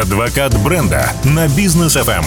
Адвокат 0.00 0.60
бренда 0.64 1.12
на 1.22 1.46
бизнес 1.46 1.94
FM. 1.94 2.24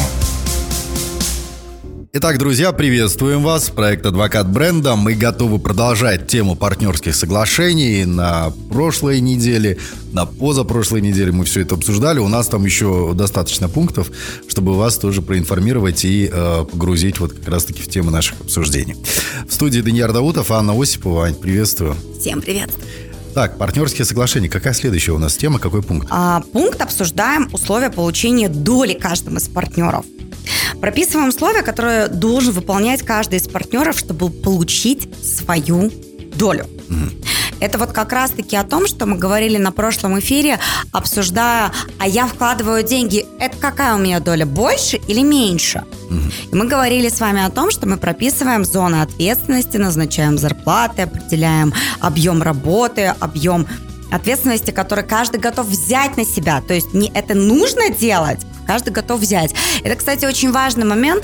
Итак, 2.13 2.39
друзья, 2.39 2.71
приветствуем 2.71 3.43
вас. 3.43 3.69
Проект 3.69 4.05
«Адвокат 4.05 4.49
бренда». 4.49 4.95
Мы 4.95 5.15
готовы 5.15 5.59
продолжать 5.59 6.27
тему 6.27 6.55
партнерских 6.55 7.13
соглашений. 7.13 8.05
На 8.05 8.53
прошлой 8.69 9.19
неделе, 9.19 9.79
на 10.13 10.25
позапрошлой 10.25 11.01
неделе 11.01 11.33
мы 11.33 11.43
все 11.43 11.59
это 11.59 11.75
обсуждали. 11.75 12.19
У 12.19 12.29
нас 12.29 12.47
там 12.47 12.63
еще 12.63 13.11
достаточно 13.13 13.67
пунктов, 13.67 14.11
чтобы 14.47 14.73
вас 14.73 14.97
тоже 14.97 15.21
проинформировать 15.21 16.05
и 16.05 16.29
э, 16.31 16.65
погрузить 16.71 17.19
вот 17.19 17.33
как 17.33 17.49
раз-таки 17.49 17.81
в 17.81 17.89
тему 17.89 18.11
наших 18.11 18.39
обсуждений. 18.39 18.95
В 19.45 19.53
студии 19.53 19.81
Даниил 19.81 20.13
Даутов, 20.13 20.51
Анна 20.51 20.73
Осипова. 20.81 21.25
Ань, 21.25 21.35
приветствую. 21.35 21.97
Всем 22.17 22.39
привет. 22.41 22.69
Так, 23.37 23.59
партнерские 23.59 24.03
соглашения. 24.03 24.49
Какая 24.49 24.73
следующая 24.73 25.11
у 25.11 25.19
нас 25.19 25.37
тема? 25.37 25.59
Какой 25.59 25.83
пункт? 25.83 26.07
А, 26.09 26.41
пункт 26.53 26.81
обсуждаем 26.81 27.49
условия 27.53 27.91
получения 27.91 28.49
доли 28.49 28.93
каждым 28.93 29.37
из 29.37 29.47
партнеров. 29.47 30.05
Прописываем 30.81 31.29
условия, 31.29 31.61
которые 31.61 32.07
должен 32.07 32.51
выполнять 32.51 33.03
каждый 33.03 33.37
из 33.37 33.47
партнеров, 33.47 33.99
чтобы 33.99 34.31
получить 34.31 35.07
свою 35.23 35.91
долю. 36.33 36.65
Mm. 36.89 37.27
Это 37.59 37.77
вот 37.77 37.91
как 37.91 38.11
раз-таки 38.11 38.55
о 38.55 38.63
том, 38.63 38.87
что 38.87 39.05
мы 39.05 39.19
говорили 39.19 39.57
на 39.57 39.71
прошлом 39.71 40.17
эфире, 40.17 40.57
обсуждая, 40.91 41.71
а 41.99 42.07
я 42.07 42.25
вкладываю 42.25 42.81
деньги, 42.81 43.27
это 43.39 43.55
какая 43.57 43.93
у 43.93 43.99
меня 43.99 44.19
доля, 44.19 44.47
больше 44.47 44.97
или 45.07 45.21
меньше? 45.21 45.83
Угу. 46.09 46.19
И 46.51 46.55
мы 46.55 46.67
говорили 46.67 47.09
с 47.09 47.19
вами 47.19 47.43
о 47.45 47.49
том, 47.49 47.71
что 47.71 47.87
мы 47.87 47.97
прописываем 47.97 48.65
зоны 48.65 49.01
ответственности, 49.01 49.77
назначаем 49.77 50.37
зарплаты, 50.37 51.03
определяем 51.03 51.73
объем 51.99 52.41
работы, 52.41 53.13
объем 53.19 53.67
ответственности, 54.11 54.71
который 54.71 55.03
каждый 55.03 55.39
готов 55.39 55.67
взять 55.67 56.17
на 56.17 56.25
себя. 56.25 56.61
То 56.61 56.73
есть 56.73 56.93
не 56.93 57.11
это 57.13 57.33
нужно 57.33 57.89
делать, 57.89 58.39
каждый 58.65 58.91
готов 58.91 59.21
взять. 59.21 59.53
Это, 59.83 59.95
кстати, 59.95 60.25
очень 60.25 60.51
важный 60.51 60.85
момент. 60.85 61.23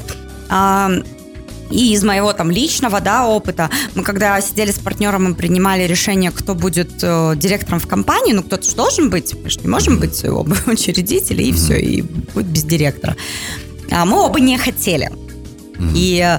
И 1.72 1.94
из 1.94 2.04
моего 2.04 2.34
там 2.34 2.52
личного 2.52 3.00
да, 3.00 3.26
опыта, 3.26 3.70
мы 3.96 4.04
когда 4.04 4.40
сидели 4.42 4.70
с 4.70 4.78
партнером 4.78 5.32
и 5.32 5.34
принимали 5.34 5.88
решение, 5.88 6.30
кто 6.30 6.54
будет 6.54 6.92
э, 7.02 7.34
директором 7.36 7.80
в 7.80 7.88
компании, 7.88 8.34
ну 8.34 8.44
кто-то 8.44 8.64
же 8.64 8.76
должен 8.76 9.10
быть, 9.10 9.34
мы 9.42 9.50
же 9.50 9.60
не 9.62 9.68
можем 9.68 9.98
быть 9.98 10.24
оба 10.24 10.56
учредители, 10.68 11.42
и 11.42 11.52
все, 11.52 11.80
и 11.80 12.02
будет 12.02 12.46
без 12.46 12.64
директора. 12.64 13.16
А 13.92 14.06
мы 14.06 14.26
оба 14.26 14.40
не 14.40 14.58
хотели. 14.58 15.12
И 15.96 16.38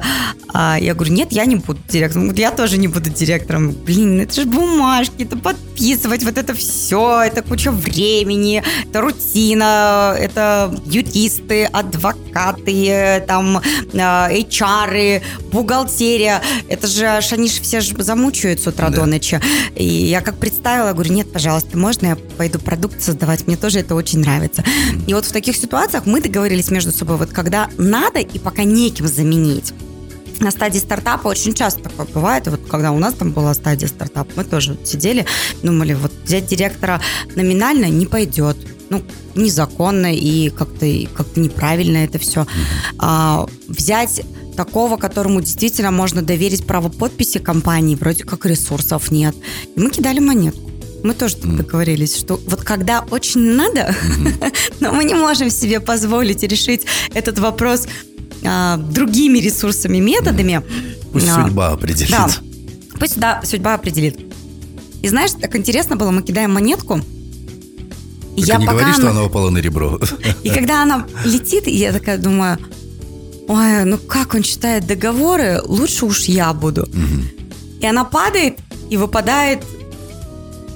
а, 0.55 0.78
я 0.80 0.94
говорю, 0.94 1.12
нет, 1.12 1.33
я 1.33 1.44
не 1.44 1.56
буду 1.56 1.80
директором. 1.88 2.33
Я 2.33 2.52
тоже 2.52 2.78
не 2.78 2.88
буду 2.88 3.10
директором. 3.10 3.72
Блин, 3.72 4.20
это 4.20 4.33
же 4.34 4.47
бумажки, 4.47 5.24
это 5.24 5.36
подписывать, 5.36 6.22
вот 6.22 6.38
это 6.38 6.55
все, 6.55 7.22
это 7.22 7.42
куча 7.42 7.72
времени, 7.72 8.62
это 8.88 9.00
рутина, 9.00 10.14
это 10.19 10.72
юристы, 10.86 11.64
адвокаты, 11.64 13.22
там 13.27 13.60
HR, 13.92 15.22
бухгалтерия. 15.50 16.41
Это 16.69 16.86
же, 16.86 17.06
аж 17.06 17.32
они 17.32 17.48
же 17.48 17.60
все 17.60 17.80
же 17.80 17.94
замучают 18.02 18.60
с 18.60 18.66
утра 18.66 18.91
да. 18.91 19.00
до 19.00 19.06
ночи. 19.06 19.41
И 19.75 19.84
я 19.84 20.20
как 20.20 20.38
представила, 20.38 20.92
говорю, 20.92 21.12
нет, 21.12 21.32
пожалуйста, 21.32 21.77
можно 21.77 22.06
я 22.06 22.16
пойду 22.36 22.58
продукт 22.58 23.02
создавать? 23.02 23.47
Мне 23.47 23.56
тоже 23.56 23.80
это 23.80 23.94
очень 23.94 24.20
нравится. 24.20 24.64
И 25.06 25.14
вот 25.14 25.25
в 25.27 25.32
таких 25.32 25.56
ситуациях 25.56 26.06
мы 26.06 26.20
договорились 26.20 26.70
между 26.70 26.92
собой, 26.92 27.16
вот 27.16 27.30
когда 27.30 27.69
надо 27.77 28.20
и 28.20 28.38
пока 28.38 28.64
неким 28.64 29.06
заменить 29.06 29.34
заменить 29.34 29.75
на 30.41 30.51
стадии 30.51 30.79
стартапа 30.79 31.29
очень 31.29 31.55
часто 31.55 31.85
такое 31.85 32.07
бывает. 32.07 32.47
Вот 32.47 32.61
когда 32.69 32.93
у 32.93 32.99
нас 32.99 33.15
там 33.15 33.33
была 33.33 33.55
стадия 33.55 33.89
стартапа, 33.89 34.31
мы 34.37 34.45
тоже 34.45 34.77
сидели, 34.85 35.27
думали, 35.63 35.95
вот 35.95 36.13
взять 36.25 36.47
директора 36.47 37.01
номинально 37.35 37.87
не 37.87 38.07
пойдет. 38.07 38.57
Ну, 38.91 39.03
незаконно 39.35 40.15
и 40.15 40.51
как-то 40.51 40.87
как 41.15 41.37
неправильно 41.37 41.99
это 41.99 42.19
все. 42.19 42.47
А, 42.99 43.47
взять 43.67 44.23
такого, 44.57 44.97
которому 44.97 45.41
действительно 45.41 45.91
можно 45.91 46.23
доверить 46.23 46.67
право 46.67 46.89
подписи 46.89 47.39
компании, 47.39 47.97
вроде 47.97 48.25
как 48.25 48.47
ресурсов 48.47 49.11
нет. 49.11 49.34
И 49.75 49.81
мы 49.81 49.91
кидали 49.91 50.21
монетку. 50.21 50.71
Мы 51.03 51.12
тоже 51.12 51.37
mm. 51.37 51.56
договорились, 51.56 52.17
что 52.17 52.41
вот 52.47 52.62
когда 52.62 53.05
очень 53.11 53.41
надо, 53.41 53.94
mm-hmm. 53.94 54.55
но 54.81 54.93
мы 54.93 55.05
не 55.05 55.15
можем 55.15 55.50
себе 55.50 55.81
позволить 55.81 56.43
решить 56.43 56.87
этот 57.12 57.39
вопрос 57.39 57.87
а, 58.44 58.77
другими 58.77 59.38
ресурсами, 59.38 59.99
методами. 59.99 60.62
Пусть 61.12 61.28
а, 61.28 61.44
судьба 61.44 61.71
определит. 61.71 62.10
Да, 62.10 62.28
пусть 62.99 63.19
да, 63.19 63.41
судьба 63.44 63.75
определит. 63.75 64.19
И 65.03 65.09
знаешь, 65.09 65.32
так 65.32 65.55
интересно 65.56 65.97
было, 65.97 66.10
мы 66.10 66.22
кидаем 66.22 66.53
монетку, 66.53 67.00
и 68.37 68.41
я 68.43 68.56
не 68.56 68.66
пока 68.66 68.78
говори, 68.78 68.94
она... 68.94 68.94
что 68.94 69.10
она 69.10 69.25
упала 69.25 69.50
на 69.50 69.59
ребро. 69.59 70.00
И 70.43 70.50
когда 70.50 70.82
она 70.82 71.06
летит, 71.25 71.66
я 71.66 71.93
такая 71.93 72.19
думаю, 72.19 72.59
ой, 73.49 73.84
ну 73.84 73.99
как 73.99 74.34
он 74.34 74.43
читает 74.43 74.87
договоры, 74.87 75.61
лучше 75.65 76.06
уж 76.06 76.25
я 76.25 76.53
буду. 76.53 76.82
Угу. 76.82 77.81
И 77.81 77.87
она 77.87 78.05
падает 78.05 78.59
и 78.91 78.97
выпадает 78.97 79.62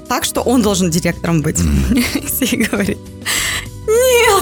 так, 0.09 0.25
что 0.25 0.41
он 0.43 0.63
должен 0.63 0.91
директором 0.91 1.43
быть. 1.43 1.61
Угу. 1.61 1.99
И 2.53 2.57
говорит, 2.57 2.99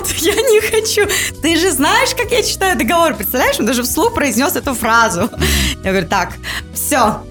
нет, 0.07 0.17
я 0.21 0.35
не 0.35 0.61
хочу. 0.61 1.07
Ты 1.43 1.57
же 1.57 1.71
знаешь, 1.73 2.15
как 2.17 2.31
я 2.31 2.43
читаю 2.43 2.79
договор, 2.79 3.15
представляешь? 3.15 3.59
Он 3.59 3.67
даже 3.67 3.83
вслух 3.83 4.15
произнес 4.15 4.57
эту 4.57 4.75
фразу. 4.75 5.31
Я 5.83 5.91
говорю, 5.91 6.07
так, 6.09 6.35
все, 6.75 7.23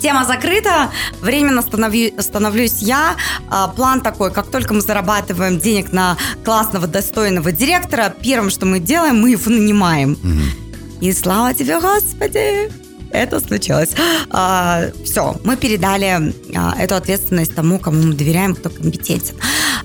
Тема 0.00 0.24
закрыта, 0.24 0.90
временно 1.20 1.62
становлю, 1.62 2.10
становлюсь 2.20 2.82
я. 2.82 3.16
А, 3.48 3.68
план 3.68 4.00
такой, 4.00 4.30
как 4.30 4.50
только 4.50 4.74
мы 4.74 4.80
зарабатываем 4.80 5.58
денег 5.58 5.92
на 5.92 6.18
классного, 6.44 6.86
достойного 6.86 7.50
директора, 7.50 8.14
первым, 8.20 8.50
что 8.50 8.66
мы 8.66 8.78
делаем, 8.78 9.20
мы 9.20 9.30
его 9.30 9.50
нанимаем. 9.50 10.12
Угу. 10.12 11.00
И 11.00 11.12
слава 11.12 11.54
тебе, 11.54 11.80
Господи! 11.80 12.70
Это 13.10 13.40
случилось. 13.40 13.90
А, 14.30 14.84
все, 15.04 15.36
мы 15.44 15.56
передали 15.56 16.34
а, 16.54 16.74
эту 16.78 16.96
ответственность 16.96 17.54
тому, 17.54 17.78
кому 17.78 18.02
мы 18.02 18.14
доверяем, 18.14 18.54
кто 18.54 18.68
компетентен. 18.68 19.36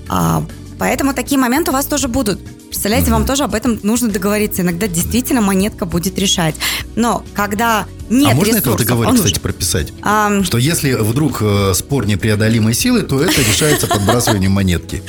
А, 0.08 0.44
Поэтому 0.82 1.14
такие 1.14 1.40
моменты 1.40 1.70
у 1.70 1.74
вас 1.74 1.86
тоже 1.86 2.08
будут. 2.08 2.44
Представляете, 2.66 3.10
mm-hmm. 3.10 3.12
вам 3.12 3.24
тоже 3.24 3.44
об 3.44 3.54
этом 3.54 3.78
нужно 3.84 4.08
договориться. 4.08 4.62
Иногда 4.62 4.88
действительно 4.88 5.40
монетка 5.40 5.86
будет 5.86 6.18
решать. 6.18 6.56
Но 6.96 7.24
когда 7.34 7.86
нет 8.12 8.32
А 8.32 8.34
можно 8.34 8.50
ресурсов, 8.50 8.74
это 8.74 8.82
в 8.82 8.86
договоре, 8.86 9.14
кстати, 9.14 9.38
прописать? 9.38 9.92
А... 10.02 10.42
Что 10.42 10.58
если 10.58 10.92
вдруг 10.92 11.38
э, 11.40 11.72
спор 11.74 12.06
непреодолимой 12.06 12.74
силы, 12.74 13.02
то 13.02 13.22
это 13.22 13.40
решается 13.40 13.86
подбрасыванием 13.86 14.52
монетки. 14.52 15.02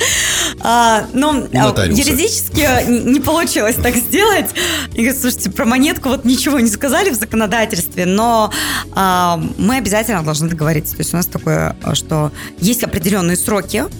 А, 0.60 1.06
ну, 1.12 1.46
юридически 1.52 2.88
не 2.88 3.20
получилось 3.20 3.76
так 3.76 3.94
сделать. 3.96 4.46
И 4.94 5.02
говорят, 5.02 5.20
слушайте, 5.20 5.50
про 5.50 5.66
монетку 5.66 6.08
вот 6.08 6.24
ничего 6.24 6.58
не 6.60 6.68
сказали 6.68 7.10
в 7.10 7.14
законодательстве, 7.14 8.06
но 8.06 8.50
а, 8.92 9.42
мы 9.58 9.76
обязательно 9.76 10.22
должны 10.22 10.48
договориться. 10.48 10.96
То 10.96 11.00
есть 11.00 11.12
у 11.12 11.16
нас 11.16 11.26
такое, 11.26 11.76
что 11.92 12.32
есть 12.58 12.82
определенные 12.82 13.36
сроки, 13.36 13.82
угу. 13.82 13.90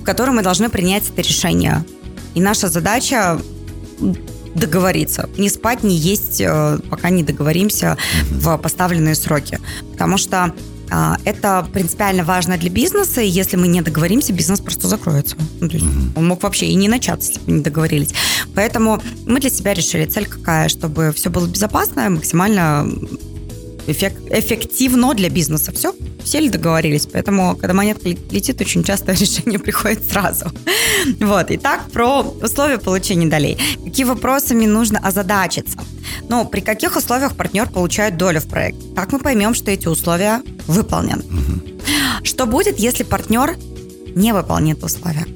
в 0.00 0.04
которые 0.04 0.34
мы 0.34 0.42
должны 0.42 0.68
принять 0.68 1.04
это 1.08 1.22
решение. 1.22 1.84
И 2.34 2.40
наша 2.40 2.68
задача 2.68 3.40
договориться. 4.54 5.28
Не 5.36 5.48
спать, 5.48 5.82
не 5.82 5.96
есть, 5.96 6.40
э, 6.40 6.78
пока 6.88 7.10
не 7.10 7.22
договоримся 7.22 7.96
в 8.30 8.56
поставленные 8.58 9.14
сроки. 9.14 9.60
Потому 9.92 10.16
что 10.18 10.54
а, 10.90 11.16
это 11.24 11.66
принципиально 11.72 12.24
важно 12.24 12.56
для 12.56 12.70
бизнеса, 12.70 13.20
и 13.20 13.28
если 13.28 13.56
мы 13.56 13.68
не 13.68 13.80
договоримся, 13.80 14.32
бизнес 14.32 14.60
просто 14.60 14.88
закроется. 14.88 15.36
Ну, 15.60 15.68
то 15.68 15.76
есть 15.76 15.86
он 16.16 16.26
мог 16.26 16.42
вообще 16.42 16.66
и 16.66 16.74
не 16.74 16.88
начаться, 16.88 17.30
если 17.30 17.44
бы 17.44 17.52
не 17.52 17.62
договорились. 17.62 18.12
Поэтому 18.54 19.00
мы 19.24 19.38
для 19.38 19.50
себя 19.50 19.72
решили, 19.72 20.04
цель 20.06 20.26
какая, 20.26 20.68
чтобы 20.68 21.12
все 21.14 21.30
было 21.30 21.46
безопасно, 21.46 22.10
максимально 22.10 22.88
эффект, 23.86 24.20
эффективно 24.30 25.14
для 25.14 25.30
бизнеса. 25.30 25.70
Все, 25.72 25.94
сели, 26.24 26.48
договорились. 26.48 27.06
Поэтому, 27.06 27.56
когда 27.56 27.74
монетка 27.74 28.08
летит, 28.08 28.60
очень 28.60 28.84
часто 28.84 29.12
решение 29.20 29.58
приходит 29.58 30.08
сразу. 30.10 30.46
Вот. 31.20 31.46
Итак, 31.48 31.90
про 31.92 32.22
условия 32.22 32.78
получения 32.78 33.26
долей. 33.28 33.58
Какие 33.84 34.06
вопросами 34.06 34.66
нужно 34.66 34.98
озадачиться? 34.98 35.78
Ну, 36.28 36.44
при 36.44 36.60
каких 36.60 36.96
условиях 36.96 37.36
партнер 37.36 37.68
получает 37.68 38.16
долю 38.16 38.40
в 38.40 38.46
проекте? 38.46 38.86
Как 38.94 39.12
мы 39.12 39.18
поймем, 39.18 39.54
что 39.54 39.70
эти 39.70 39.88
условия 39.88 40.42
выполнены? 40.66 41.24
Что 42.22 42.46
будет, 42.46 42.78
если 42.78 43.02
партнер 43.04 43.56
не 44.14 44.32
выполнит 44.32 44.82
условия? 44.84 45.26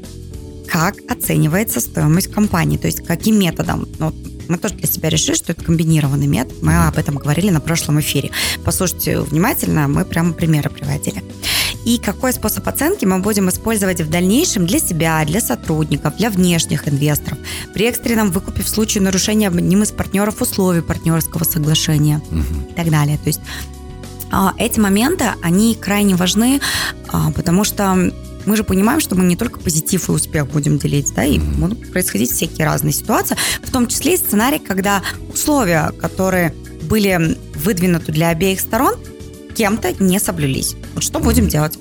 Как 0.69 0.97
оценивается 1.09 1.81
стоимость 1.81 2.33
компании? 2.33 2.77
То 2.77 2.87
есть 2.87 3.05
каким 3.07 3.39
методом? 3.39 3.89
Ну, 3.99 4.13
мы 4.49 4.59
тоже 4.59 4.75
для 4.75 4.87
себя 4.87 5.09
решили, 5.09 5.35
что 5.35 5.53
это 5.53 5.65
комбинированный 5.65 6.27
метод. 6.27 6.63
Мы 6.63 6.87
об 6.87 6.99
этом 6.99 7.17
говорили 7.17 7.51
на 7.51 7.61
прошлом 7.61 8.01
эфире. 8.01 8.31
Послушайте 8.65 9.21
внимательно, 9.21 9.89
мы 9.89 10.05
прямо 10.05 10.33
примеры 10.33 10.71
приводили. 10.71 11.23
И 11.85 11.99
какой 11.99 12.33
способ 12.33 12.67
оценки 12.67 13.05
мы 13.05 13.19
будем 13.19 13.49
использовать 13.51 14.01
в 14.01 14.09
дальнейшем 14.09 14.67
для 14.67 14.79
себя, 14.79 15.23
для 15.27 15.41
сотрудников, 15.41 16.17
для 16.17 16.31
внешних 16.31 16.89
инвесторов, 16.89 17.39
при 17.75 17.87
экстренном 17.87 18.31
выкупе 18.31 18.63
в 18.63 18.69
случае 18.69 19.03
нарушения 19.03 19.49
одним 19.49 19.83
из 19.83 19.91
партнеров 19.91 20.41
условий 20.41 20.81
партнерского 20.81 21.45
соглашения 21.45 22.23
угу. 22.31 22.71
и 22.71 22.75
так 22.75 22.91
далее. 22.91 23.19
То 23.19 23.27
есть 23.29 23.41
а, 24.31 24.55
эти 24.59 24.81
моменты, 24.81 25.27
они 25.43 25.75
крайне 25.75 26.17
важны, 26.17 26.61
а, 27.09 27.31
потому 27.33 27.65
что 27.65 28.11
мы 28.47 28.57
же 28.57 28.65
понимаем, 28.65 29.01
что 29.01 29.15
мы 29.15 29.25
не 29.25 29.37
только 29.37 29.61
позитив 29.61 30.09
и 30.09 30.13
успех 30.13 30.49
будем 30.49 30.79
делить, 30.79 31.13
да, 31.15 31.25
и 31.25 31.39
будут 31.39 31.91
происходить 31.93 32.33
всякие 32.33 32.67
разные 32.67 32.93
ситуации, 32.93 33.37
в 33.63 33.71
том 33.71 33.87
числе 33.87 34.15
и 34.15 34.17
сценарий, 34.17 34.59
когда 34.59 35.03
условия, 35.33 35.93
которые 36.01 36.55
были 36.83 37.39
выдвинуты 37.55 38.13
для 38.13 38.29
обеих 38.29 38.61
сторон, 38.61 38.95
кем-то 39.55 39.93
не 40.03 40.19
соблюлись. 40.19 40.75
Вот 40.95 41.03
что 41.03 41.21
будем 41.21 41.49
делать? 41.49 41.79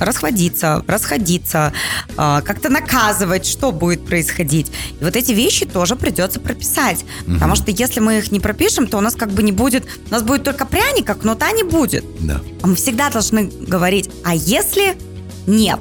расходиться, 0.00 0.82
расходиться, 0.86 1.72
а, 2.16 2.40
как-то 2.40 2.70
наказывать, 2.70 3.46
что 3.46 3.70
будет 3.70 4.04
происходить. 4.06 4.68
И 4.98 5.04
вот 5.04 5.14
эти 5.14 5.32
вещи 5.32 5.66
тоже 5.66 5.94
придется 5.94 6.40
прописать. 6.40 7.04
Угу. 7.26 7.34
Потому 7.34 7.54
что 7.54 7.70
если 7.70 8.00
мы 8.00 8.18
их 8.18 8.32
не 8.32 8.40
пропишем, 8.40 8.86
то 8.86 8.98
у 8.98 9.00
нас 9.00 9.14
как 9.14 9.30
бы 9.30 9.42
не 9.42 9.52
будет, 9.52 9.84
у 10.08 10.10
нас 10.10 10.22
будет 10.22 10.42
только 10.42 10.64
пряник, 10.64 11.08
а 11.10 11.14
кнута 11.14 11.52
не 11.52 11.64
будет. 11.64 12.04
Да. 12.20 12.40
А 12.62 12.66
мы 12.66 12.76
всегда 12.76 13.10
должны 13.10 13.44
говорить, 13.44 14.10
а 14.24 14.34
если 14.34 14.96
нет? 15.46 15.80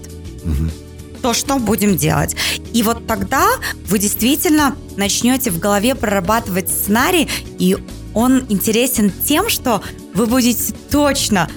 То 1.21 1.33
что 1.33 1.57
будем 1.57 1.97
делать? 1.97 2.36
И 2.74 2.81
вот 2.81 3.06
тогда 3.06 3.47
вы 3.88 4.00
действительно 4.00 4.75
начнете 4.95 5.51
в 5.51 5.59
голове 5.59 5.95
прорабатывать 5.95 6.69
сценарий, 6.69 7.27
и 7.57 7.77
он 8.13 8.45
интересен 8.50 9.12
тем, 9.25 9.50
что 9.50 9.81
вы 10.13 10.27
будете 10.27 10.74
точно 10.89 11.50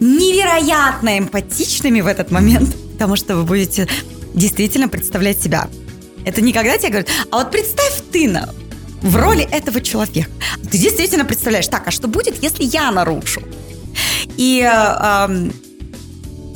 невероятно 0.00 1.18
эмпатичными 1.18 2.00
в 2.00 2.08
этот 2.08 2.32
момент, 2.32 2.74
потому 2.92 3.14
что 3.14 3.36
вы 3.36 3.44
будете 3.44 3.88
действительно 4.34 4.88
представлять 4.88 5.40
себя. 5.40 5.68
Это 6.24 6.40
не 6.40 6.52
когда 6.52 6.76
тебе 6.76 6.88
говорят, 6.88 7.08
а 7.30 7.38
вот 7.38 7.50
представь 7.50 8.02
ты 8.10 8.28
на, 8.28 8.48
в 9.00 9.16
роли 9.16 9.42
этого 9.44 9.80
человека. 9.80 10.30
Ты 10.70 10.78
действительно 10.78 11.24
представляешь, 11.24 11.68
так, 11.68 11.86
а 11.86 11.90
что 11.90 12.08
будет, 12.08 12.42
если 12.42 12.64
я 12.64 12.90
нарушу? 12.90 13.42
И, 14.36 14.60
э, 14.60 15.50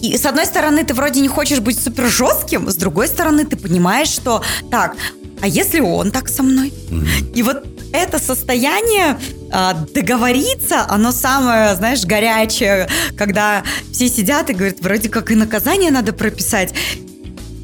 и 0.02 0.16
с 0.16 0.26
одной 0.26 0.46
стороны, 0.46 0.84
ты 0.84 0.94
вроде 0.94 1.20
не 1.20 1.28
хочешь 1.28 1.60
быть 1.60 1.78
супер 1.78 2.08
жестким, 2.08 2.68
с 2.70 2.76
другой 2.76 3.08
стороны, 3.08 3.44
ты 3.44 3.56
понимаешь, 3.56 4.08
что 4.08 4.42
так, 4.70 4.96
а 5.40 5.48
если 5.48 5.80
он 5.80 6.10
так 6.10 6.28
со 6.28 6.42
мной? 6.42 6.72
Mm-hmm. 6.90 7.32
И 7.34 7.42
вот 7.42 7.64
это 7.92 8.18
состояние 8.18 9.18
а, 9.50 9.74
договориться, 9.94 10.84
оно 10.88 11.12
самое, 11.12 11.74
знаешь, 11.76 12.04
горячее, 12.04 12.88
когда 13.16 13.62
все 13.92 14.08
сидят 14.08 14.50
и 14.50 14.54
говорят, 14.54 14.80
вроде 14.80 15.08
как 15.08 15.30
и 15.30 15.34
наказание 15.34 15.90
надо 15.90 16.12
прописать. 16.12 16.74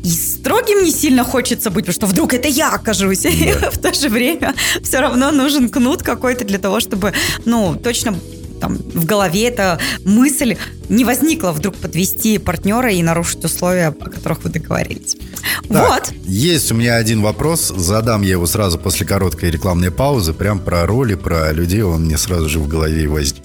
И 0.04 0.08
строгим 0.10 0.84
не 0.84 0.90
сильно 0.90 1.22
хочется 1.22 1.70
быть, 1.70 1.86
потому 1.86 1.94
что 1.94 2.06
вдруг 2.06 2.34
это 2.34 2.48
я 2.48 2.70
окажусь. 2.72 3.22
Да. 3.22 3.28
И 3.28 3.52
в 3.70 3.78
то 3.78 3.92
же 3.94 4.08
время 4.08 4.54
все 4.82 5.00
равно 5.00 5.30
нужен 5.30 5.68
кнут 5.68 6.02
какой-то 6.02 6.44
для 6.44 6.58
того, 6.58 6.80
чтобы, 6.80 7.12
ну, 7.44 7.76
точно 7.76 8.14
там 8.62 8.76
в 8.76 9.04
голове 9.04 9.48
эта 9.48 9.80
мысль 10.04 10.56
не 10.88 11.04
возникла 11.04 11.50
вдруг 11.50 11.74
подвести 11.74 12.38
партнера 12.38 12.92
и 12.92 13.02
нарушить 13.02 13.44
условия, 13.44 13.88
о 13.88 13.92
которых 13.92 14.44
вы 14.44 14.50
договорились. 14.50 15.16
Так, 15.68 15.88
вот. 15.88 16.12
Есть 16.24 16.70
у 16.70 16.76
меня 16.76 16.94
один 16.94 17.22
вопрос. 17.22 17.72
Задам 17.76 18.22
я 18.22 18.30
его 18.30 18.46
сразу 18.46 18.78
после 18.78 19.04
короткой 19.04 19.50
рекламной 19.50 19.90
паузы. 19.90 20.32
Прям 20.32 20.60
про 20.60 20.86
роли, 20.86 21.16
про 21.16 21.50
людей 21.50 21.82
он 21.82 22.04
мне 22.04 22.16
сразу 22.16 22.48
же 22.48 22.60
в 22.60 22.68
голове 22.68 23.08
возник. 23.08 23.42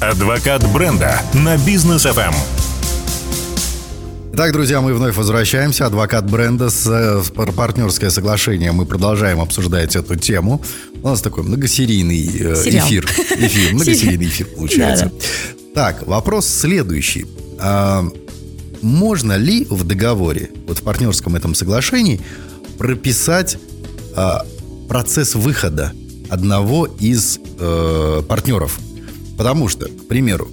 Адвокат 0.00 0.66
бренда 0.72 1.22
на 1.32 1.56
бизнес 1.56 2.04
FM. 2.04 2.34
Итак, 4.38 4.52
друзья, 4.52 4.82
мы 4.82 4.92
вновь 4.92 5.16
возвращаемся. 5.16 5.86
Адвокат 5.86 6.30
бренда 6.30 6.68
с, 6.68 6.84
с 6.84 7.30
партнерское 7.30 8.10
соглашение. 8.10 8.70
Мы 8.70 8.84
продолжаем 8.84 9.40
обсуждать 9.40 9.96
эту 9.96 10.16
тему. 10.16 10.60
У 11.02 11.08
нас 11.08 11.22
такой 11.22 11.42
многосерийный 11.42 12.22
э, 12.22 12.52
эфир. 12.66 13.06
Эфир, 13.06 13.72
многосерийный 13.72 14.26
эфир 14.26 14.46
получается. 14.48 15.10
Так, 15.74 16.06
вопрос 16.06 16.46
следующий. 16.46 17.24
А, 17.58 18.04
можно 18.82 19.38
ли 19.38 19.66
в 19.70 19.84
договоре, 19.84 20.50
вот 20.68 20.80
в 20.80 20.82
партнерском 20.82 21.34
этом 21.34 21.54
соглашении, 21.54 22.20
прописать 22.76 23.56
а, 24.14 24.44
процесс 24.86 25.34
выхода 25.34 25.94
одного 26.28 26.84
из 27.00 27.40
э, 27.58 28.22
партнеров? 28.28 28.78
Потому 29.38 29.68
что, 29.68 29.86
к 29.86 30.08
примеру, 30.08 30.50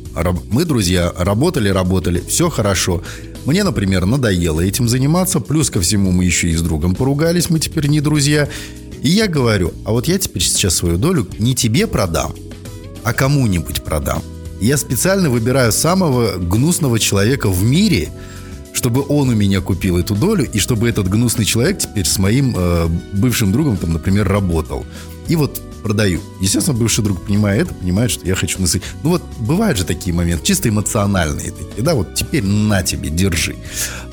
мы, 0.50 0.64
друзья, 0.64 1.12
работали, 1.18 1.68
работали, 1.68 2.24
все 2.26 2.50
хорошо. 2.50 3.04
Мне, 3.46 3.64
например, 3.64 4.06
надоело 4.06 4.62
этим 4.62 4.88
заниматься, 4.88 5.40
плюс 5.40 5.70
ко 5.70 5.82
всему 5.82 6.12
мы 6.12 6.24
еще 6.24 6.50
и 6.50 6.56
с 6.56 6.62
другом 6.62 6.96
поругались, 6.96 7.50
мы 7.50 7.60
теперь 7.60 7.88
не 7.88 8.00
друзья. 8.00 8.48
И 9.02 9.10
я 9.10 9.28
говорю, 9.28 9.74
а 9.84 9.92
вот 9.92 10.08
я 10.08 10.18
теперь 10.18 10.44
сейчас 10.44 10.76
свою 10.76 10.98
долю 10.98 11.28
не 11.40 11.54
тебе 11.54 11.88
продам, 11.88 12.34
а 13.04 13.14
кому-нибудь 13.14 13.84
продам. 13.84 14.24
Я 14.62 14.78
специально 14.78 15.30
выбираю 15.30 15.74
самого 15.74 16.38
гнусного 16.38 17.00
человека 17.00 17.50
в 17.50 17.64
мире, 17.64 18.10
чтобы 18.72 19.04
он 19.08 19.30
у 19.30 19.36
меня 19.36 19.60
купил 19.60 19.98
эту 19.98 20.16
долю, 20.16 20.48
и 20.52 20.60
чтобы 20.60 20.88
этот 20.88 21.10
гнусный 21.10 21.44
человек 21.44 21.80
теперь 21.80 22.06
с 22.06 22.18
моим 22.18 22.56
э, 22.56 22.88
бывшим 23.12 23.52
другом, 23.52 23.76
там, 23.76 23.92
например, 23.92 24.26
работал. 24.26 24.86
И 25.28 25.36
вот 25.36 25.62
продаю. 25.84 26.22
Естественно, 26.40 26.78
бывший 26.78 27.04
друг, 27.04 27.22
понимая 27.22 27.62
это, 27.62 27.74
понимает, 27.74 28.10
что 28.10 28.26
я 28.26 28.36
хочу 28.36 28.60
насытить. 28.62 28.88
Ну 29.04 29.12
вот, 29.12 29.24
бывают 29.40 29.78
же 29.78 29.84
такие 29.84 30.16
моменты, 30.16 30.46
чисто 30.46 30.70
эмоциональные 30.70 31.52
такие, 31.52 31.84
да, 31.84 31.94
вот 31.94 32.16
теперь 32.16 32.44
на 32.44 32.82
тебе, 32.82 33.10
держи. 33.10 33.56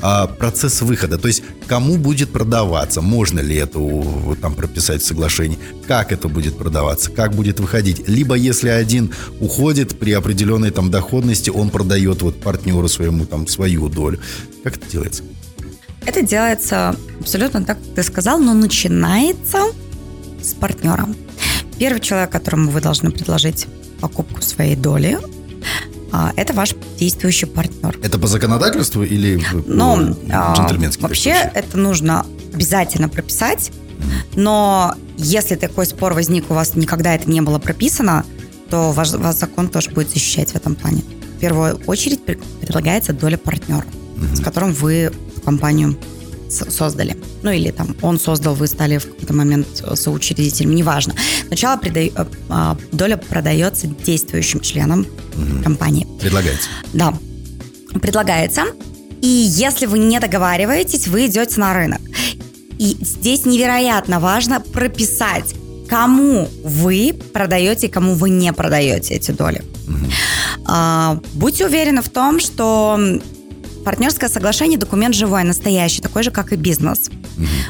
А, 0.03 0.27
процесс 0.27 0.83
выхода, 0.83 1.17
то 1.17 1.29
есть 1.29 1.43
кому 1.67 1.97
будет 1.97 2.31
продаваться, 2.31 3.01
можно 3.01 3.41
ли 3.41 3.57
это 3.57 3.79
там 4.43 4.55
прописать 4.55 5.03
в 5.03 5.07
соглашении, 5.07 5.59
как 5.87 6.13
это 6.13 6.29
будет 6.29 6.59
продаваться, 6.59 7.11
как 7.11 7.35
будет 7.35 7.61
выходить. 7.61 8.09
Либо 8.09 8.35
если 8.35 8.69
один 8.69 9.15
уходит 9.39 9.99
при 9.99 10.13
определенной 10.13 10.71
там 10.71 10.91
доходности, 10.91 11.51
он 11.51 11.71
продает 11.71 12.23
вот 12.23 12.41
партнеру 12.41 12.89
своему 12.89 13.25
там 13.25 13.47
свою 13.47 13.89
долю. 13.89 14.19
Как 14.65 14.77
это 14.77 14.91
делается? 14.91 15.23
Это 16.05 16.23
делается 16.23 16.97
абсолютно 17.21 17.65
так, 17.65 17.79
как 17.79 17.95
ты 17.95 18.03
сказал, 18.03 18.39
но 18.39 18.55
начинается 18.55 19.59
с 20.43 20.55
партнером. 20.55 21.15
Первый 21.81 22.01
человек, 22.01 22.31
которому 22.31 22.71
вы 22.71 22.83
должны 22.83 23.11
предложить 23.11 23.67
покупку 24.03 24.43
своей 24.43 24.77
доли, 24.77 25.19
а, 26.13 26.31
это 26.37 26.53
ваш 26.53 26.75
действующий 26.99 27.47
партнер. 27.47 27.99
Это 28.03 28.19
по 28.19 28.27
законодательству 28.27 29.03
или 29.03 29.43
ну, 29.67 30.15
джентльменски? 30.29 31.01
Вообще 31.01 31.31
это 31.31 31.79
нужно 31.79 32.27
обязательно 32.53 33.09
прописать, 33.09 33.73
но 34.35 34.95
если 35.17 35.55
такой 35.55 35.87
спор 35.87 36.13
возник, 36.13 36.51
у 36.51 36.55
вас 36.55 36.75
никогда 36.75 37.15
это 37.15 37.31
не 37.31 37.41
было 37.41 37.59
прописано, 37.59 38.27
то 38.69 38.93
ваш, 38.93 39.13
ваш 39.13 39.37
закон 39.37 39.71
тоже 39.71 39.91
будет 39.91 40.11
защищать 40.11 40.51
в 40.51 40.57
этом 40.57 40.75
плане. 40.75 41.03
В 41.39 41.41
первую 41.41 41.81
очередь 41.87 42.23
предлагается 42.23 43.15
доля 43.15 43.39
партнера, 43.39 43.87
угу. 44.19 44.37
с 44.37 44.41
которым 44.41 44.75
вы 44.75 45.13
компанию 45.47 45.97
создали. 46.51 47.17
Ну 47.43 47.51
или 47.51 47.71
там 47.71 47.97
он 48.03 48.19
создал, 48.19 48.55
вы 48.55 48.67
стали 48.67 48.99
в 48.99 49.07
какой-то 49.07 49.35
момент 49.35 49.67
э, 49.83 49.97
соучредителем, 49.97 50.75
неважно. 50.75 51.15
Сначала 51.47 51.77
прида... 51.79 52.01
Э, 52.01 52.27
а, 52.49 52.77
доля 52.93 53.17
продается 53.17 53.87
действующим 53.87 54.61
членам 54.61 55.01
угу. 55.01 55.63
компании. 55.63 56.07
Предлагается. 56.21 56.69
Да, 56.93 57.15
предлагается. 58.01 58.63
И 59.23 59.29
если 59.29 59.87
вы 59.87 59.99
не 59.99 60.19
договариваетесь, 60.19 61.09
вы 61.09 61.27
идете 61.27 61.61
на 61.61 61.75
рынок. 61.75 62.01
И 62.79 62.97
здесь 63.01 63.45
невероятно 63.45 64.21
важно 64.21 64.61
прописать, 64.61 65.55
кому 65.89 66.49
вы 66.65 67.15
продаете 67.33 67.89
кому 67.89 68.15
вы 68.15 68.31
не 68.31 68.53
продаете 68.53 69.15
эти 69.15 69.33
доли. 69.33 69.63
Угу. 69.87 70.07
А, 70.67 71.21
будьте 71.35 71.67
уверены 71.67 72.01
в 72.01 72.09
том, 72.09 72.41
что 72.41 72.99
Партнерское 73.85 74.29
соглашение– 74.29 74.79
документ 74.81 75.15
живой, 75.15 75.43
настоящий, 75.43 76.03
такой 76.03 76.23
же, 76.23 76.31
как 76.31 76.53
и 76.53 76.57
бизнес. 76.57 77.11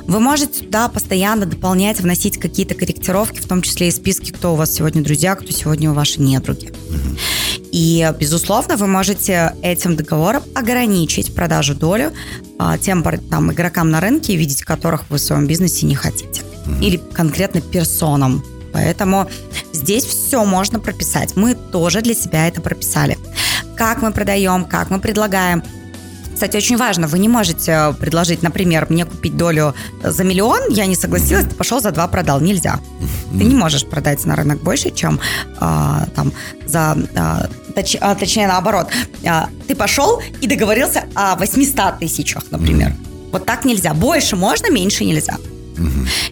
Вы 0.07 0.19
можете 0.19 0.65
туда 0.65 0.89
постоянно 0.89 1.47
дополнять, 1.47 2.01
вносить 2.01 2.39
какие-то 2.39 2.75
корректировки, 2.75 3.39
в 3.39 3.47
том 3.47 3.63
числе 3.63 3.89
и 3.89 3.91
списки, 3.93 4.33
кто 4.33 4.55
у 4.55 4.57
вас 4.57 4.73
сегодня 4.73 5.03
друзья, 5.03 5.37
кто 5.37 5.53
сегодня 5.53 5.93
ваши 5.93 6.21
недруги. 6.21 6.73
И, 7.71 8.13
безусловно, 8.19 8.77
вы 8.77 8.89
можете 8.89 9.55
этим 9.63 9.95
договором 9.95 10.43
ограничить 10.55 11.33
продажу 11.33 11.77
долю 11.77 12.13
а, 12.59 12.77
тем 12.77 13.05
там, 13.31 13.53
игрокам 13.53 13.91
на 13.91 14.01
рынке, 14.01 14.35
видеть 14.35 14.63
которых 14.63 15.09
вы 15.11 15.19
в 15.19 15.21
своем 15.21 15.47
бизнесе 15.47 15.87
не 15.87 15.95
хотите. 15.95 16.43
Или 16.81 17.01
конкретно 17.13 17.61
персонам. 17.61 18.45
Поэтому 18.73 19.29
здесь 19.73 20.05
все 20.05 20.45
можно 20.45 20.81
прописать. 20.81 21.37
Мы 21.37 21.55
тоже 21.55 22.03
для 22.03 22.15
себя 22.15 22.49
это 22.49 22.61
прописали. 22.61 23.17
Как 23.77 24.03
мы 24.03 24.13
продаем, 24.13 24.65
как 24.65 24.91
мы 24.91 24.99
предлагаем– 24.99 25.63
кстати, 26.41 26.57
очень 26.57 26.79
важно, 26.79 27.07
вы 27.07 27.19
не 27.19 27.29
можете 27.29 27.71
э, 27.71 27.93
предложить, 27.93 28.43
например, 28.43 28.87
мне 28.89 29.05
купить 29.05 29.37
долю 29.37 29.75
за 30.03 30.25
миллион, 30.25 30.71
я 30.71 30.87
не 30.87 30.95
согласилась, 30.95 31.45
ты 31.45 31.55
пошел 31.55 31.81
за 31.81 31.91
два 31.91 32.09
продал. 32.09 32.41
Нельзя. 32.41 32.81
Ты 33.39 33.45
не 33.45 33.55
можешь 33.55 33.85
продать 33.85 34.25
на 34.25 34.37
рынок 34.37 34.63
больше, 34.63 34.91
чем 34.91 35.21
а, 35.59 36.07
там 36.17 36.33
за... 36.65 36.97
А, 37.15 37.47
точ, 37.75 37.97
а, 38.01 38.15
точнее, 38.15 38.49
наоборот. 38.49 38.89
А, 39.27 39.51
ты 39.69 39.75
пошел 39.75 40.23
и 40.41 40.47
договорился 40.47 41.05
о 41.15 41.37
800 41.37 41.99
тысячах, 41.99 42.45
например. 42.51 42.95
Вот 43.33 43.45
так 43.45 43.67
нельзя. 43.67 43.93
Больше 43.93 44.37
можно, 44.37 44.71
меньше 44.71 45.05
нельзя. 45.05 45.37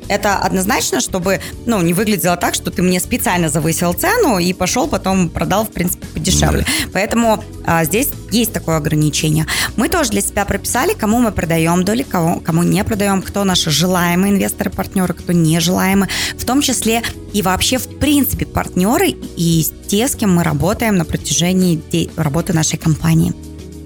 Это 0.08 0.36
однозначно, 0.36 1.00
чтобы 1.00 1.40
ну, 1.66 1.80
не 1.82 1.94
выглядело 1.94 2.36
так, 2.36 2.54
что 2.54 2.70
ты 2.70 2.82
мне 2.82 3.00
специально 3.00 3.48
завысил 3.48 3.92
цену 3.92 4.38
и 4.38 4.52
пошел 4.52 4.88
потом 4.88 5.28
продал, 5.28 5.64
в 5.64 5.70
принципе, 5.70 6.06
подешевле. 6.06 6.64
Поэтому 6.92 7.44
а, 7.66 7.84
здесь 7.84 8.08
есть 8.30 8.52
такое 8.52 8.76
ограничение. 8.76 9.46
Мы 9.76 9.88
тоже 9.88 10.10
для 10.10 10.20
себя 10.20 10.44
прописали, 10.44 10.94
кому 10.94 11.18
мы 11.18 11.32
продаем 11.32 11.84
доли, 11.84 12.02
кому, 12.02 12.40
кому 12.40 12.62
не 12.62 12.82
продаем, 12.84 13.22
кто 13.22 13.44
наши 13.44 13.70
желаемые 13.70 14.32
инвесторы, 14.32 14.70
партнеры, 14.70 15.14
кто 15.14 15.32
нежелаемые, 15.32 16.08
в 16.36 16.44
том 16.44 16.60
числе 16.60 17.02
и 17.32 17.42
вообще, 17.42 17.78
в 17.78 17.98
принципе, 17.98 18.46
партнеры 18.46 19.08
и 19.08 19.66
те, 19.88 20.08
с 20.08 20.14
кем 20.14 20.34
мы 20.34 20.44
работаем 20.44 20.96
на 20.96 21.04
протяжении 21.04 21.80
работы 22.16 22.52
нашей 22.52 22.78
компании. 22.78 23.32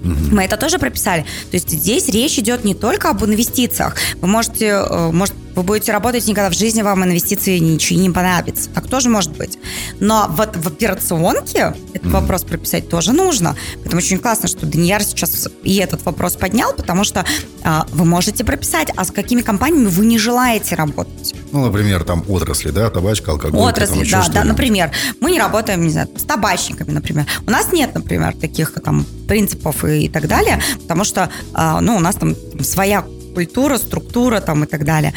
Мы 0.03 0.43
это 0.43 0.57
тоже 0.57 0.79
прописали. 0.79 1.21
То 1.51 1.57
есть 1.57 1.69
здесь 1.69 2.09
речь 2.09 2.37
идет 2.37 2.65
не 2.65 2.75
только 2.75 3.09
об 3.09 3.23
инвестициях. 3.23 3.95
Вы 4.21 4.27
можете, 4.27 4.65
э, 4.65 5.11
может, 5.11 5.33
вы 5.55 5.63
будете 5.63 5.91
работать, 5.91 6.27
никогда 6.27 6.49
в 6.49 6.53
жизни 6.53 6.81
вам 6.81 7.03
инвестиции 7.03 7.57
ничего 7.57 7.99
не 7.99 8.09
понадобится. 8.09 8.69
Так 8.69 8.87
тоже 8.87 9.09
может 9.09 9.35
быть. 9.37 9.57
Но 9.99 10.27
вот 10.29 10.55
в 10.55 10.67
операционке 10.67 11.75
этот 11.93 12.07
mm-hmm. 12.07 12.09
вопрос 12.11 12.43
прописать 12.43 12.89
тоже 12.89 13.13
нужно. 13.13 13.55
Поэтому 13.75 13.97
очень 13.97 14.19
классно, 14.19 14.47
что 14.47 14.65
Данияр 14.65 15.03
сейчас 15.03 15.47
и 15.63 15.75
этот 15.77 16.05
вопрос 16.05 16.35
поднял, 16.35 16.73
потому 16.73 17.03
что 17.03 17.25
а, 17.63 17.85
вы 17.91 18.05
можете 18.05 18.43
прописать, 18.43 18.89
а 18.95 19.05
с 19.05 19.11
какими 19.11 19.41
компаниями 19.41 19.87
вы 19.87 20.05
не 20.05 20.17
желаете 20.17 20.75
работать. 20.75 21.35
Ну, 21.51 21.65
например, 21.65 22.03
там 22.03 22.23
отрасли, 22.27 22.71
да, 22.71 22.89
табачка, 22.89 23.31
алкоголь. 23.31 23.59
Отрасли, 23.59 24.09
да, 24.09 24.25
да, 24.33 24.43
например. 24.43 24.91
Мы 25.19 25.31
не 25.31 25.39
работаем, 25.39 25.83
не 25.83 25.89
знаю, 25.89 26.09
с 26.15 26.23
табачниками, 26.23 26.91
например. 26.91 27.25
У 27.45 27.51
нас 27.51 27.71
нет, 27.71 27.93
например, 27.93 28.35
таких 28.35 28.73
там 28.83 29.05
принципов 29.27 29.85
и, 29.85 30.05
и 30.05 30.09
так 30.09 30.27
далее, 30.27 30.61
потому 30.81 31.03
что, 31.03 31.29
а, 31.53 31.79
ну, 31.81 31.95
у 31.95 31.99
нас 31.99 32.15
там 32.15 32.35
своя 32.61 33.05
культура, 33.33 33.77
структура 33.77 34.39
там 34.39 34.63
и 34.63 34.67
так 34.67 34.85
далее. 34.85 35.13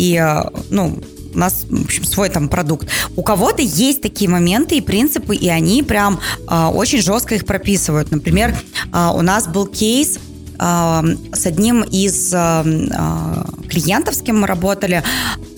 И, 0.00 0.16
э, 0.16 0.42
ну, 0.70 0.98
у 1.34 1.38
нас, 1.38 1.66
в 1.68 1.84
общем, 1.84 2.04
свой 2.04 2.30
там 2.30 2.48
продукт. 2.48 2.88
У 3.16 3.22
кого-то 3.22 3.62
есть 3.62 4.00
такие 4.00 4.30
моменты 4.30 4.78
и 4.78 4.80
принципы, 4.80 5.36
и 5.36 5.48
они 5.48 5.82
прям 5.82 6.18
э, 6.48 6.66
очень 6.66 7.02
жестко 7.02 7.34
их 7.34 7.44
прописывают. 7.44 8.10
Например, 8.10 8.56
э, 8.92 9.10
у 9.14 9.20
нас 9.20 9.46
был 9.46 9.66
кейс 9.66 10.18
э, 10.58 11.02
с 11.32 11.46
одним 11.46 11.82
из 11.82 12.32
э, 12.32 12.38
э, 12.38 13.68
клиентов, 13.68 14.14
с 14.14 14.22
кем 14.22 14.40
мы 14.40 14.46
работали. 14.46 15.02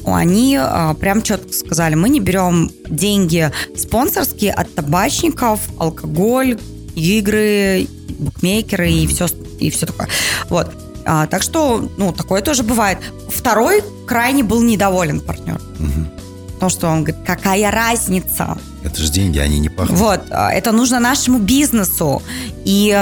Они 0.05 0.59
э, 0.61 0.95
прям 0.99 1.23
четко 1.23 1.53
сказали, 1.53 1.95
мы 1.95 2.09
не 2.09 2.19
берем 2.19 2.69
деньги 2.89 3.53
спонсорские 3.77 4.53
от 4.53 4.75
табачников, 4.75 5.61
алкоголь, 5.79 6.59
игры, 6.97 7.87
букмекеры 8.19 8.91
и 8.91 9.07
все, 9.07 9.27
и 9.61 9.71
все 9.71 9.87
такое. 9.87 10.09
Вот. 10.49 10.73
А, 11.05 11.27
так 11.27 11.43
что, 11.43 11.89
ну, 11.97 12.13
такое 12.13 12.43
тоже 12.43 12.63
бывает. 12.63 12.99
Второй 13.29 13.83
крайне 14.07 14.43
был 14.43 14.63
недоволен 14.63 15.21
партнер. 15.21 15.61
Угу. 15.79 16.55
Потому 16.55 16.71
что 16.71 16.89
он 16.89 17.05
говорит, 17.05 17.27
какая 17.27 17.71
разница? 17.71 18.57
Это 18.85 19.01
же 19.01 19.11
деньги, 19.11 19.39
они 19.39 19.59
не 19.59 19.69
пахнут. 19.69 19.99
Вот, 19.99 20.21
а, 20.31 20.53
это 20.53 20.73
нужно 20.73 21.01
нашему 21.01 21.39
бизнесу. 21.39 22.23
И 22.65 22.93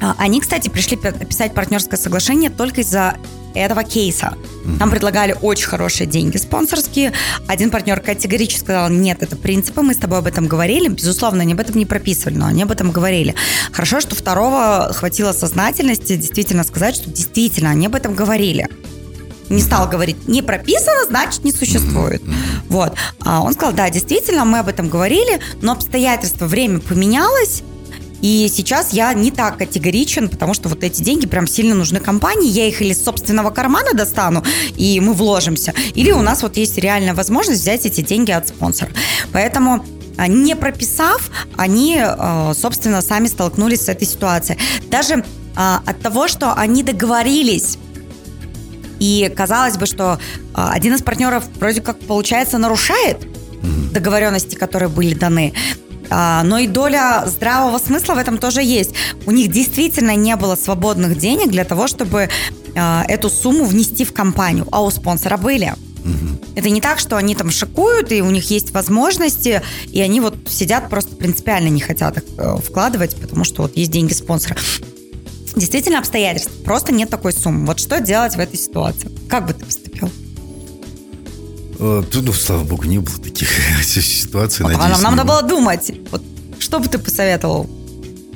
а, 0.00 0.14
они, 0.18 0.40
кстати, 0.40 0.68
пришли 0.68 0.96
писать 0.96 1.54
партнерское 1.54 1.98
соглашение 1.98 2.50
только 2.50 2.80
из-за 2.80 3.16
этого 3.54 3.84
кейса. 3.84 4.34
Нам 4.64 4.90
предлагали 4.90 5.36
очень 5.40 5.66
хорошие 5.66 6.06
деньги 6.06 6.36
спонсорские. 6.36 7.12
Один 7.46 7.70
партнер 7.70 8.00
категорически 8.00 8.60
сказал, 8.60 8.90
нет, 8.90 9.22
это 9.22 9.36
принципы, 9.36 9.82
мы 9.82 9.94
с 9.94 9.98
тобой 9.98 10.18
об 10.18 10.26
этом 10.26 10.46
говорили. 10.46 10.88
Безусловно, 10.88 11.42
они 11.42 11.54
об 11.54 11.60
этом 11.60 11.76
не 11.76 11.86
прописывали, 11.86 12.36
но 12.36 12.46
они 12.46 12.62
об 12.62 12.70
этом 12.70 12.90
говорили. 12.90 13.34
Хорошо, 13.72 14.00
что 14.00 14.14
второго 14.14 14.92
хватило 14.92 15.32
сознательности 15.32 16.16
действительно 16.16 16.64
сказать, 16.64 16.96
что 16.96 17.10
действительно 17.10 17.70
они 17.70 17.86
об 17.86 17.94
этом 17.94 18.14
говорили 18.14 18.68
не 19.48 19.62
стал 19.62 19.88
говорить, 19.88 20.28
не 20.28 20.42
прописано, 20.42 21.06
значит, 21.08 21.44
не 21.44 21.52
существует. 21.52 22.22
Вот. 22.68 22.94
А 23.20 23.40
он 23.40 23.54
сказал, 23.54 23.72
да, 23.72 23.88
действительно, 23.90 24.44
мы 24.44 24.58
об 24.58 24.68
этом 24.68 24.88
говорили, 24.88 25.40
но 25.62 25.72
обстоятельства, 25.72 26.46
время 26.46 26.80
поменялось, 26.80 27.62
и 28.20 28.50
сейчас 28.52 28.92
я 28.92 29.12
не 29.14 29.30
так 29.30 29.58
категоричен, 29.58 30.28
потому 30.28 30.54
что 30.54 30.68
вот 30.68 30.82
эти 30.82 31.02
деньги 31.02 31.26
прям 31.26 31.46
сильно 31.46 31.74
нужны 31.74 32.00
компании. 32.00 32.48
Я 32.48 32.66
их 32.66 32.82
или 32.82 32.92
с 32.92 33.04
собственного 33.04 33.50
кармана 33.50 33.94
достану, 33.94 34.44
и 34.76 35.00
мы 35.00 35.12
вложимся, 35.12 35.72
или 35.94 36.10
у 36.10 36.22
нас 36.22 36.42
вот 36.42 36.56
есть 36.56 36.78
реальная 36.78 37.14
возможность 37.14 37.60
взять 37.62 37.86
эти 37.86 38.00
деньги 38.00 38.30
от 38.30 38.48
спонсора. 38.48 38.90
Поэтому 39.32 39.84
а, 40.18 40.26
не 40.26 40.56
прописав, 40.56 41.30
они, 41.56 41.98
а, 42.00 42.52
собственно, 42.54 43.02
сами 43.02 43.28
столкнулись 43.28 43.82
с 43.82 43.88
этой 43.88 44.06
ситуацией. 44.06 44.58
Даже 44.90 45.24
а, 45.54 45.80
от 45.86 46.00
того, 46.00 46.26
что 46.26 46.52
они 46.54 46.82
договорились 46.82 47.78
и 48.98 49.32
казалось 49.34 49.76
бы, 49.76 49.86
что 49.86 50.18
один 50.54 50.94
из 50.94 51.02
партнеров 51.02 51.44
вроде 51.60 51.80
как, 51.80 52.00
получается, 52.00 52.58
нарушает 52.58 53.28
договоренности, 53.92 54.56
которые 54.56 54.88
были 54.88 55.14
даны. 55.14 55.54
А, 56.10 56.42
но 56.44 56.58
и 56.58 56.66
доля 56.66 57.24
здравого 57.26 57.78
смысла 57.78 58.14
в 58.14 58.18
этом 58.18 58.38
тоже 58.38 58.62
есть. 58.62 58.92
У 59.26 59.30
них 59.30 59.50
действительно 59.50 60.14
не 60.16 60.36
было 60.36 60.56
свободных 60.56 61.18
денег 61.18 61.50
для 61.50 61.64
того, 61.64 61.86
чтобы 61.86 62.28
а, 62.74 63.04
эту 63.08 63.28
сумму 63.30 63.64
внести 63.64 64.04
в 64.04 64.12
компанию, 64.12 64.66
а 64.70 64.82
у 64.82 64.90
спонсора 64.90 65.36
были. 65.36 65.74
Это 66.54 66.70
не 66.70 66.80
так, 66.80 66.98
что 66.98 67.16
они 67.16 67.34
там 67.34 67.50
шикуют, 67.50 68.12
и 68.12 68.22
у 68.22 68.30
них 68.30 68.50
есть 68.50 68.72
возможности, 68.72 69.62
и 69.92 70.00
они 70.00 70.20
вот 70.20 70.34
сидят 70.48 70.88
просто 70.88 71.14
принципиально 71.14 71.68
не 71.68 71.80
хотят 71.80 72.16
их 72.16 72.24
э, 72.36 72.56
вкладывать, 72.56 73.16
потому 73.16 73.44
что 73.44 73.62
вот 73.62 73.76
есть 73.76 73.90
деньги 73.90 74.12
спонсора. 74.12 74.56
Действительно 75.54 75.98
обстоятельства. 75.98 76.52
Просто 76.64 76.92
нет 76.92 77.10
такой 77.10 77.32
суммы. 77.32 77.66
Вот 77.66 77.78
что 77.78 78.00
делать 78.00 78.36
в 78.36 78.38
этой 78.38 78.58
ситуации? 78.58 79.10
Как 79.28 79.46
бы 79.46 79.52
ты 79.52 79.64
поступил? 79.64 80.10
Э, 81.78 82.02
ну, 82.12 82.32
слава 82.32 82.64
богу, 82.64 82.84
не 82.84 82.98
было 82.98 83.16
таких 83.18 83.48
ситуаций. 83.82 84.64
Вот, 84.64 84.72
надеюсь, 84.72 85.00
нам, 85.00 85.16
надо 85.16 85.28
было 85.28 85.42
думать. 85.42 85.92
Вот, 86.10 86.22
что 86.58 86.80
бы 86.80 86.88
ты 86.88 86.98
посоветовал? 86.98 87.68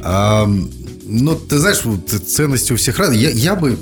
А, 0.03 0.47
ну, 0.47 1.35
ты 1.35 1.59
знаешь, 1.59 1.85
вот, 1.85 2.09
ценности 2.09 2.73
у 2.73 2.77
всех 2.77 2.99
разные. 2.99 3.21
Я, 3.21 3.31
я 3.31 3.57
бы, 3.57 3.79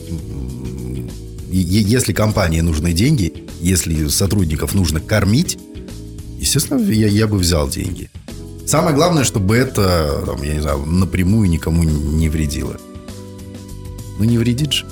если 1.50 2.12
компании 2.12 2.60
нужны 2.60 2.92
деньги, 2.92 3.44
если 3.60 4.08
сотрудников 4.08 4.74
нужно 4.74 5.00
кормить, 5.00 5.58
естественно, 6.38 6.80
я, 6.80 7.08
я 7.08 7.26
бы 7.26 7.38
взял 7.38 7.68
деньги. 7.68 8.10
Самое 8.66 8.94
главное, 8.94 9.24
чтобы 9.24 9.56
это, 9.56 10.22
там, 10.24 10.42
я 10.42 10.54
не 10.54 10.60
знаю, 10.60 10.86
напрямую 10.86 11.50
никому 11.50 11.82
не 11.82 12.28
вредило. 12.28 12.78
Ну, 14.18 14.24
не 14.24 14.38
вредит 14.38 14.72
же. 14.72 14.86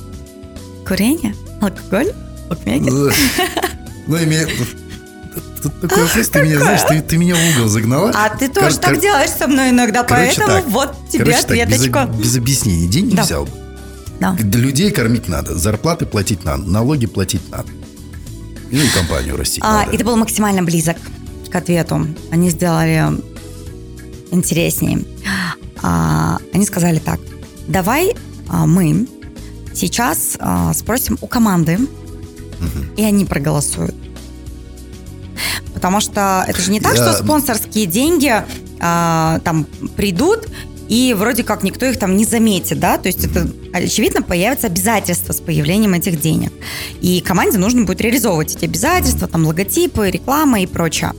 Курение? 0.86 1.34
Алкоголь? 1.60 2.12
Букмекер? 2.48 3.14
Ну, 4.08 4.16
имеет... 4.24 4.48
Тут 5.62 5.80
такой 5.80 6.04
вопрос, 6.04 6.28
ты 6.28 6.42
меня, 6.42 6.60
знаешь, 6.60 6.82
ты, 6.88 7.00
ты 7.00 7.16
меня 7.16 7.34
в 7.34 7.56
угол 7.56 7.68
загнала. 7.68 8.12
А 8.14 8.30
ты 8.30 8.48
тоже 8.48 8.76
Кор- 8.76 8.80
так 8.80 8.92
кор- 8.94 9.02
делаешь 9.02 9.30
со 9.30 9.48
мной 9.48 9.70
иногда, 9.70 10.04
поэтому 10.04 10.46
так, 10.46 10.66
вот 10.68 10.94
тебе 11.10 11.24
короче, 11.24 11.40
ответочка. 11.40 12.06
Так, 12.06 12.10
без, 12.14 12.26
без 12.26 12.36
объяснений. 12.36 12.88
Деньги 12.88 13.16
да. 13.16 13.24
взял. 13.24 13.48
Да. 14.20 14.32
Для 14.32 14.60
людей 14.60 14.90
кормить 14.90 15.28
надо, 15.28 15.56
зарплаты 15.56 16.06
платить 16.06 16.44
надо, 16.44 16.64
налоги 16.64 17.06
платить 17.06 17.50
надо. 17.50 17.68
Ну 18.70 18.78
и 18.78 18.88
компанию 18.88 19.36
растить 19.36 19.62
а, 19.64 19.80
надо. 19.80 19.90
И 19.92 19.98
ты 19.98 20.04
был 20.04 20.16
максимально 20.16 20.62
близок 20.62 20.96
к 21.50 21.54
ответу. 21.54 22.06
Они 22.30 22.50
сделали 22.50 23.04
интереснее. 24.30 25.04
А, 25.82 26.38
они 26.52 26.64
сказали 26.64 26.98
так. 26.98 27.20
Давай 27.66 28.14
а, 28.48 28.66
мы 28.66 29.06
сейчас 29.74 30.36
а, 30.38 30.72
спросим 30.74 31.18
у 31.20 31.26
команды, 31.26 31.78
и 32.96 33.04
они 33.04 33.24
проголосуют. 33.24 33.94
Потому 35.74 36.00
что 36.00 36.44
это 36.46 36.60
же 36.60 36.70
не 36.70 36.80
так, 36.80 36.96
что 36.96 37.12
спонсорские 37.12 37.86
деньги 37.86 38.32
а, 38.80 39.40
там 39.44 39.64
придут, 39.96 40.48
и 40.88 41.14
вроде 41.16 41.44
как 41.44 41.62
никто 41.62 41.84
их 41.86 41.98
там 41.98 42.16
не 42.16 42.24
заметит, 42.24 42.80
да, 42.80 42.96
то 42.96 43.08
есть 43.08 43.24
это, 43.24 43.48
очевидно, 43.74 44.22
появится 44.22 44.68
обязательства 44.68 45.32
с 45.32 45.40
появлением 45.40 45.92
этих 45.92 46.18
денег. 46.18 46.50
И 47.02 47.20
команде 47.20 47.58
нужно 47.58 47.84
будет 47.84 48.00
реализовывать 48.00 48.56
эти 48.56 48.64
обязательства, 48.64 49.28
там, 49.28 49.46
логотипы, 49.46 50.10
реклама 50.10 50.62
и 50.62 50.66
прочее. 50.66 51.12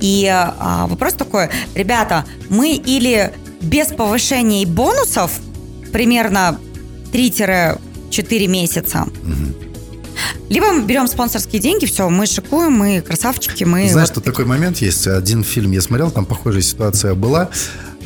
И 0.00 0.26
а, 0.30 0.86
вопрос 0.86 1.14
такой, 1.14 1.48
ребята, 1.74 2.26
мы 2.50 2.74
или 2.74 3.32
без 3.62 3.88
повышения 3.88 4.62
и 4.62 4.66
бонусов 4.66 5.32
примерно 5.92 6.60
3-4 7.12 7.78
месяца, 8.46 9.02
угу 9.22 9.45
либо 10.48 10.72
мы 10.72 10.84
берем 10.84 11.08
спонсорские 11.08 11.60
деньги, 11.60 11.86
все, 11.86 12.08
мы 12.08 12.26
шикуем, 12.26 12.72
мы 12.72 13.00
красавчики, 13.00 13.64
мы... 13.64 13.88
Знаешь, 13.90 14.08
вот 14.08 14.16
тут 14.16 14.24
такой 14.24 14.44
момент 14.44 14.78
есть. 14.78 15.06
Один 15.06 15.42
фильм 15.42 15.72
я 15.72 15.80
смотрел, 15.80 16.10
там 16.10 16.24
похожая 16.24 16.62
ситуация 16.62 17.14
была. 17.14 17.50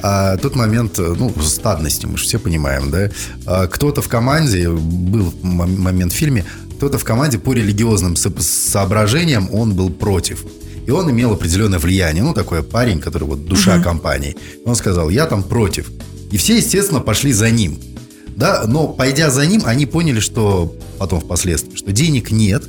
А 0.03 0.37
тот 0.39 0.57
момент, 0.57 0.99
ну, 0.99 1.33
стадности, 1.43 2.07
мы 2.07 2.17
же 2.17 2.25
все 2.25 2.39
понимаем, 2.39 2.91
да. 2.91 3.11
А 3.47 3.67
кто-то 3.67 4.01
в 4.01 4.09
команде, 4.09 4.71
был 4.71 5.35
момент 5.43 6.13
в 6.13 6.17
фильме, 6.17 6.45
кто-то 6.77 6.97
в 6.97 7.05
команде 7.05 7.39
по 7.39 7.53
религиозным 7.53 8.17
соображениям, 8.17 9.53
он 9.53 9.75
был 9.75 9.91
против. 9.91 10.45
И 10.87 10.91
он 10.91 11.11
имел 11.11 11.33
определенное 11.33 11.79
влияние. 11.79 12.23
Ну, 12.23 12.33
такой 12.33 12.63
парень, 12.63 13.01
который 13.01 13.25
вот 13.25 13.45
душа 13.45 13.77
угу. 13.77 13.85
компании. 13.85 14.35
Он 14.65 14.75
сказал, 14.75 15.11
я 15.11 15.27
там 15.27 15.43
против. 15.43 15.91
И 16.33 16.39
все, 16.39 16.57
естественно, 16.57 17.01
пошли 17.01 17.33
за 17.33 17.51
ним. 17.51 17.79
Да, 18.37 18.65
но 18.67 18.89
пойдя 18.89 19.31
за 19.31 19.47
ним, 19.47 19.63
они 19.65 19.87
поняли, 19.87 20.21
что 20.21 20.75
потом 20.99 21.21
впоследствии, 21.21 21.77
что 21.77 21.93
денег 21.93 22.31
нет, 22.31 22.65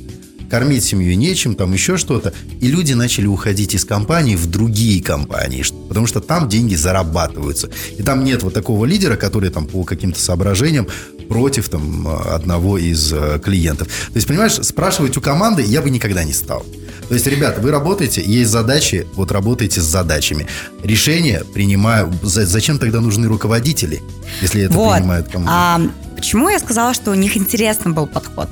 кормить 0.52 0.84
семью 0.84 1.16
нечем, 1.16 1.54
там 1.54 1.72
еще 1.72 1.96
что-то. 1.96 2.34
И 2.60 2.66
люди 2.68 2.92
начали 2.92 3.26
уходить 3.26 3.74
из 3.74 3.86
компании 3.86 4.36
в 4.36 4.50
другие 4.50 5.02
компании, 5.02 5.64
потому 5.88 6.06
что 6.06 6.20
там 6.20 6.46
деньги 6.46 6.74
зарабатываются. 6.74 7.70
И 7.96 8.02
там 8.02 8.22
нет 8.22 8.42
вот 8.42 8.52
такого 8.52 8.84
лидера, 8.84 9.16
который 9.16 9.48
там 9.48 9.66
по 9.66 9.82
каким-то 9.84 10.20
соображениям 10.20 10.86
против 11.26 11.70
там 11.70 12.06
одного 12.06 12.76
из 12.76 13.10
э, 13.14 13.40
клиентов. 13.42 13.88
То 13.88 14.16
есть, 14.16 14.28
понимаешь, 14.28 14.52
спрашивать 14.52 15.16
у 15.16 15.22
команды 15.22 15.62
я 15.62 15.80
бы 15.80 15.88
никогда 15.88 16.22
не 16.22 16.34
стал. 16.34 16.66
То 17.12 17.16
есть, 17.16 17.26
ребята, 17.26 17.60
вы 17.60 17.70
работаете, 17.70 18.22
есть 18.24 18.50
задачи, 18.50 19.06
вот 19.16 19.32
работаете 19.32 19.82
с 19.82 19.84
задачами. 19.84 20.46
Решения 20.82 21.44
принимаю. 21.44 22.10
Зачем 22.22 22.78
тогда 22.78 23.02
нужны 23.02 23.28
руководители, 23.28 24.00
если 24.40 24.62
это 24.62 24.72
вот. 24.72 24.96
принимают 24.96 25.28
команда? 25.28 25.52
А, 25.52 25.80
почему 26.16 26.48
я 26.48 26.58
сказала, 26.58 26.94
что 26.94 27.10
у 27.10 27.14
них 27.14 27.36
интересный 27.36 27.92
был 27.92 28.06
подход? 28.06 28.48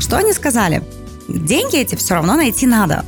Что 0.00 0.16
они 0.16 0.32
сказали? 0.32 0.82
Деньги 1.28 1.76
эти 1.76 1.94
все 1.94 2.14
равно 2.14 2.34
найти 2.34 2.66
надо. 2.66 3.04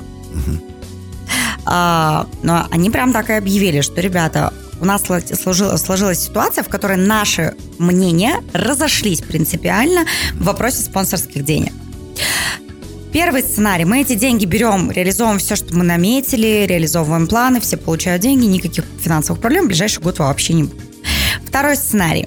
А, 1.64 2.28
но 2.44 2.68
они 2.71 2.88
прям 2.88 3.12
так 3.12 3.28
и 3.30 3.32
объявили, 3.32 3.80
что, 3.80 4.00
ребята, 4.00 4.52
у 4.80 4.85
нас 4.85 5.02
сложилась 5.02 6.21
ситуация, 6.21 6.62
в 6.62 6.68
которой 6.68 6.97
наши 6.97 7.56
мнения 7.78 8.40
разошлись 8.52 9.21
принципиально 9.21 10.06
в 10.35 10.44
вопросе 10.44 10.85
спонсорских 10.85 11.44
денег. 11.44 11.73
Первый 13.12 13.42
сценарий. 13.42 13.85
Мы 13.85 14.00
эти 14.00 14.14
деньги 14.14 14.47
берем, 14.47 14.90
реализовываем 14.90 15.38
все, 15.38 15.54
что 15.54 15.76
мы 15.76 15.85
наметили, 15.85 16.64
реализовываем 16.66 17.26
планы, 17.26 17.61
все 17.61 17.76
получают 17.76 18.23
деньги, 18.23 18.47
никаких 18.47 18.87
финансовых 19.02 19.40
проблем 19.42 19.64
в 19.64 19.69
ближайший 19.69 20.02
год 20.02 20.19
вообще 20.19 20.54
не 20.54 20.62
будет. 20.64 20.81
Второй 21.45 21.76
сценарий. 21.76 22.26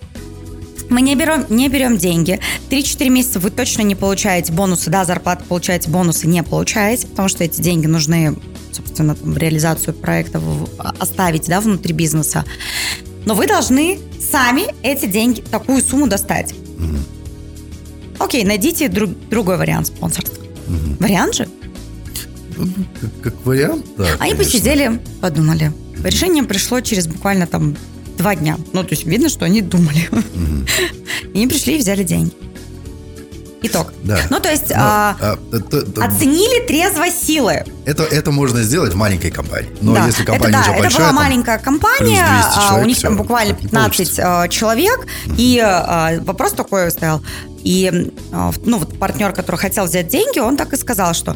Мы 0.89 1.01
не 1.01 1.15
берем, 1.15 1.47
не 1.49 1.69
берем 1.69 1.97
деньги. 1.97 2.39
3-4 2.69 3.09
месяца 3.09 3.39
вы 3.39 3.49
точно 3.49 3.81
не 3.81 3.95
получаете 3.95 4.53
бонусы. 4.53 4.91
Да, 4.91 5.05
зарплаты 5.05 5.43
получаете, 5.45 5.89
бонусы 5.89 6.27
не 6.27 6.43
получаете, 6.43 7.07
потому 7.07 7.29
что 7.29 7.43
эти 7.43 7.59
деньги 7.59 7.87
нужны, 7.87 8.35
собственно, 8.71 9.15
там, 9.15 9.35
реализацию 9.35 9.95
проектов 9.95 10.43
оставить 10.77 11.47
да, 11.47 11.61
внутри 11.61 11.93
бизнеса. 11.93 12.45
Но 13.25 13.33
вы 13.33 13.47
должны 13.47 13.99
сами 14.19 14.65
эти 14.83 15.07
деньги, 15.07 15.41
такую 15.41 15.81
сумму 15.81 16.05
достать. 16.05 16.53
Окей, 18.19 18.43
найдите 18.43 18.87
друг, 18.87 19.09
другой 19.29 19.57
вариант 19.57 19.87
спонсорства. 19.87 20.34
Угу. 20.67 20.97
Вариант 20.99 21.35
же? 21.35 21.47
Ну, 22.57 22.67
как, 23.01 23.33
как 23.33 23.45
вариант, 23.45 23.85
да. 23.97 24.05
Они 24.19 24.31
конечно. 24.33 24.37
посидели, 24.37 25.01
подумали. 25.21 25.71
Решение 26.03 26.43
пришло 26.43 26.81
через 26.81 27.07
буквально 27.07 27.47
там 27.47 27.75
два 28.17 28.35
дня. 28.35 28.57
Ну, 28.73 28.83
то 28.83 28.91
есть 28.91 29.05
видно, 29.05 29.29
что 29.29 29.45
они 29.45 29.61
думали. 29.61 30.07
Угу. 30.11 31.33
И 31.33 31.37
они 31.37 31.47
пришли 31.47 31.75
и 31.75 31.79
взяли 31.79 32.03
деньги. 32.03 32.33
Итог. 33.61 33.93
Да. 34.03 34.19
Ну, 34.29 34.39
то 34.39 34.51
есть 34.51 34.69
Но, 34.69 34.75
а, 34.77 35.17
а, 35.19 35.39
это, 35.51 35.77
это, 35.77 36.05
оценили 36.05 36.67
трезво 36.67 37.09
силы. 37.09 37.63
Это, 37.85 38.03
это 38.03 38.31
можно 38.31 38.61
сделать 38.61 38.93
в 38.93 38.95
маленькой 38.95 39.31
компании. 39.31 39.71
Но 39.81 39.95
да. 39.95 40.05
если 40.05 40.23
компания 40.23 40.57
это, 40.59 40.65
да, 40.65 40.71
уже 40.71 40.81
большая... 40.81 40.89
Это 40.89 40.99
была 40.99 41.11
маленькая 41.11 41.57
компания, 41.57 42.23
а, 42.23 42.67
человек, 42.67 42.85
у 42.85 42.87
них 42.87 42.97
все, 42.97 43.07
там 43.07 43.17
буквально 43.17 43.53
15 43.55 44.19
а, 44.19 44.47
человек. 44.49 45.07
Угу. 45.25 45.35
И 45.37 45.59
а, 45.59 46.19
вопрос 46.21 46.53
такой 46.53 46.91
стоял. 46.91 47.23
И 47.65 48.11
а, 48.31 48.51
ну, 48.63 48.77
вот 48.77 48.97
партнер, 48.97 49.33
который 49.33 49.57
хотел 49.57 49.85
взять 49.85 50.07
деньги, 50.07 50.39
он 50.39 50.55
так 50.55 50.71
и 50.71 50.77
сказал, 50.77 51.13
что 51.13 51.35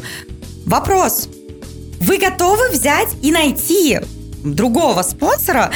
вопрос, 0.64 1.28
вы 2.00 2.18
готовы 2.18 2.70
взять 2.70 3.08
и 3.20 3.30
найти 3.32 4.00
другого 4.42 5.02
спонсора, 5.02 5.70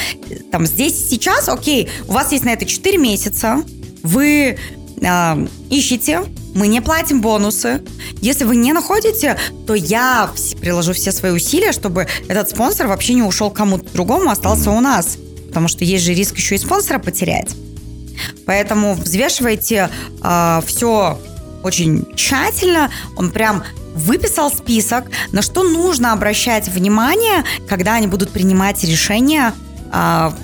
там, 0.51 0.65
здесь 0.65 1.09
сейчас, 1.11 1.49
окей, 1.49 1.91
у 2.09 2.13
вас 2.13 2.33
есть 2.33 2.45
на 2.45 2.51
это 2.51 2.65
4 2.65 2.97
месяца, 2.97 3.63
вы 4.03 4.57
э, 5.01 5.47
ищете, 5.71 6.23
мы 6.55 6.69
не 6.69 6.81
платим 6.81 7.21
бонусы. 7.21 7.83
Если 8.21 8.45
вы 8.45 8.57
не 8.57 8.73
находите, 8.73 9.37
то 9.67 9.75
я 9.75 10.31
приложу 10.61 10.93
все 10.93 11.11
свои 11.11 11.33
усилия, 11.33 11.73
чтобы 11.73 12.07
этот 12.29 12.51
спонсор 12.51 12.87
вообще 12.87 13.15
не 13.15 13.23
ушел 13.23 13.51
кому-то 13.51 13.93
другому, 13.93 14.31
остался 14.31 14.71
у 14.71 14.81
нас. 14.81 15.19
Потому 15.49 15.69
что 15.69 15.85
есть 15.85 16.05
же 16.05 16.15
риск 16.15 16.37
еще 16.37 16.55
и 16.55 16.59
спонсора 16.59 17.01
потерять. 17.01 17.55
Поэтому 18.47 18.95
взвешивайте 18.95 19.75
э, 19.75 19.89
а, 20.21 20.63
все 20.67 21.19
очень 21.63 22.07
тщательно. 22.15 22.91
Он 23.17 23.31
прям 23.31 23.65
выписал 23.95 24.51
список, 24.51 25.05
на 25.33 25.41
что 25.43 25.63
нужно 25.63 26.13
обращать 26.13 26.69
внимание, 26.69 27.45
когда 27.69 27.95
они 27.95 28.07
будут 28.07 28.31
принимать 28.31 28.83
решения. 28.85 29.55
А, 29.91 30.35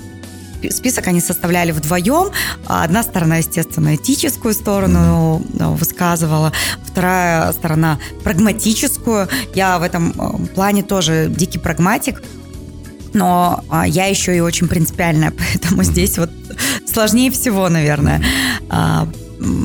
список 0.69 1.07
они 1.07 1.21
составляли 1.21 1.71
вдвоем. 1.71 2.31
Одна 2.65 3.03
сторона, 3.03 3.37
естественно, 3.37 3.95
этическую 3.95 4.53
сторону 4.53 5.43
высказывала, 5.53 6.53
вторая 6.83 7.51
сторона 7.53 7.99
прагматическую. 8.23 9.27
Я 9.53 9.79
в 9.79 9.83
этом 9.83 10.11
э, 10.11 10.47
плане 10.55 10.83
тоже 10.83 11.27
дикий 11.29 11.59
прагматик 11.59 12.21
но 13.13 13.63
а, 13.69 13.87
я 13.87 14.05
еще 14.05 14.35
и 14.35 14.39
очень 14.39 14.67
принципиальная, 14.67 15.31
поэтому 15.37 15.83
здесь 15.83 16.17
вот 16.17 16.29
сложнее 16.91 17.31
всего, 17.31 17.69
наверное, 17.69 18.23
а, 18.69 19.07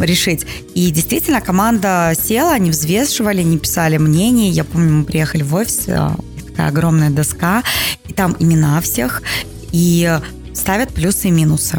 решить. 0.01 0.47
И 0.75 0.91
действительно, 0.91 1.41
команда 1.41 2.13
села, 2.21 2.53
они 2.53 2.71
взвешивали, 2.71 3.43
не 3.43 3.59
писали 3.59 3.99
мнений. 3.99 4.51
Я 4.51 4.65
помню, 4.65 4.93
мы 4.93 5.05
приехали 5.05 5.43
в 5.43 5.55
офис, 5.55 5.85
а, 5.89 6.17
такая 6.47 6.69
огромная 6.69 7.11
доска, 7.11 7.63
и 8.09 8.13
там 8.13 8.37
имена 8.39 8.81
всех, 8.81 9.23
и 9.73 10.19
ставят 10.55 10.95
плюсы 10.95 11.29
и 11.29 11.31
минусы. 11.31 11.79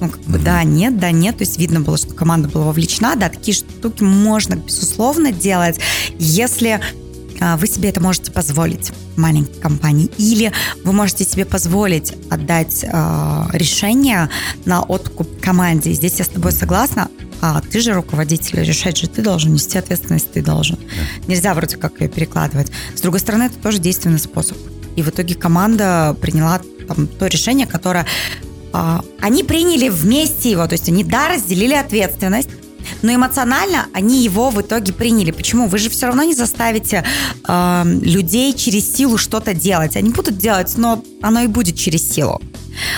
Ну, 0.00 0.08
как 0.08 0.22
бы, 0.22 0.38
да, 0.38 0.64
нет, 0.64 0.98
да, 0.98 1.10
нет. 1.10 1.38
То 1.38 1.44
есть 1.44 1.58
видно 1.58 1.80
было, 1.80 1.98
что 1.98 2.14
команда 2.14 2.48
была 2.48 2.64
вовлечена. 2.64 3.16
Да, 3.16 3.28
такие 3.28 3.54
штуки 3.54 4.02
можно, 4.02 4.54
безусловно, 4.54 5.30
делать, 5.30 5.78
если 6.18 6.80
вы 7.40 7.66
себе 7.66 7.88
это 7.88 8.00
можете 8.00 8.30
позволить 8.30 8.92
маленькой 9.16 9.60
компании, 9.60 10.10
или 10.18 10.52
вы 10.84 10.92
можете 10.92 11.24
себе 11.24 11.44
позволить 11.44 12.14
отдать 12.30 12.84
э, 12.84 13.44
решение 13.52 14.28
на 14.64 14.82
откуп 14.82 15.40
команде. 15.40 15.92
здесь 15.92 16.18
я 16.18 16.24
с 16.24 16.28
тобой 16.28 16.52
согласна. 16.52 17.08
А 17.42 17.62
ты 17.62 17.80
же 17.80 17.94
руководитель, 17.94 18.62
решать 18.62 18.98
же 18.98 19.08
ты 19.08 19.22
должен, 19.22 19.54
нести 19.54 19.78
ответственность 19.78 20.30
ты 20.32 20.42
должен. 20.42 20.76
Да. 20.76 21.26
Нельзя 21.26 21.54
вроде 21.54 21.78
как 21.78 22.00
ее 22.00 22.08
перекладывать. 22.08 22.70
С 22.94 23.00
другой 23.00 23.20
стороны, 23.20 23.44
это 23.44 23.56
тоже 23.56 23.78
действенный 23.78 24.18
способ. 24.18 24.58
И 24.96 25.02
в 25.02 25.08
итоге 25.08 25.34
команда 25.34 26.14
приняла 26.20 26.60
там, 26.86 27.06
то 27.06 27.26
решение, 27.26 27.66
которое 27.66 28.06
э, 28.74 28.98
они 29.20 29.42
приняли 29.42 29.88
вместе 29.88 30.50
его, 30.50 30.66
то 30.66 30.74
есть 30.74 30.88
они, 30.88 31.02
да, 31.02 31.28
разделили 31.28 31.74
ответственность, 31.74 32.50
но 33.02 33.14
эмоционально 33.14 33.86
они 33.92 34.22
его 34.22 34.50
в 34.50 34.60
итоге 34.60 34.92
приняли. 34.92 35.30
Почему? 35.30 35.66
Вы 35.66 35.78
же 35.78 35.90
все 35.90 36.06
равно 36.06 36.22
не 36.24 36.34
заставите 36.34 37.04
э, 37.46 37.82
людей 37.84 38.52
через 38.54 38.92
силу 38.92 39.18
что-то 39.18 39.54
делать. 39.54 39.96
Они 39.96 40.10
будут 40.10 40.38
делать, 40.38 40.72
но 40.76 41.02
оно 41.22 41.40
и 41.40 41.46
будет 41.46 41.76
через 41.76 42.08
силу. 42.08 42.40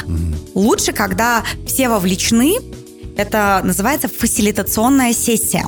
Mm-hmm. 0.07 0.51
Лучше, 0.55 0.93
когда 0.93 1.43
все 1.67 1.89
вовлечены, 1.89 2.57
это 3.17 3.61
называется 3.65 4.09
фасилитационная 4.09 5.13
сессия 5.13 5.65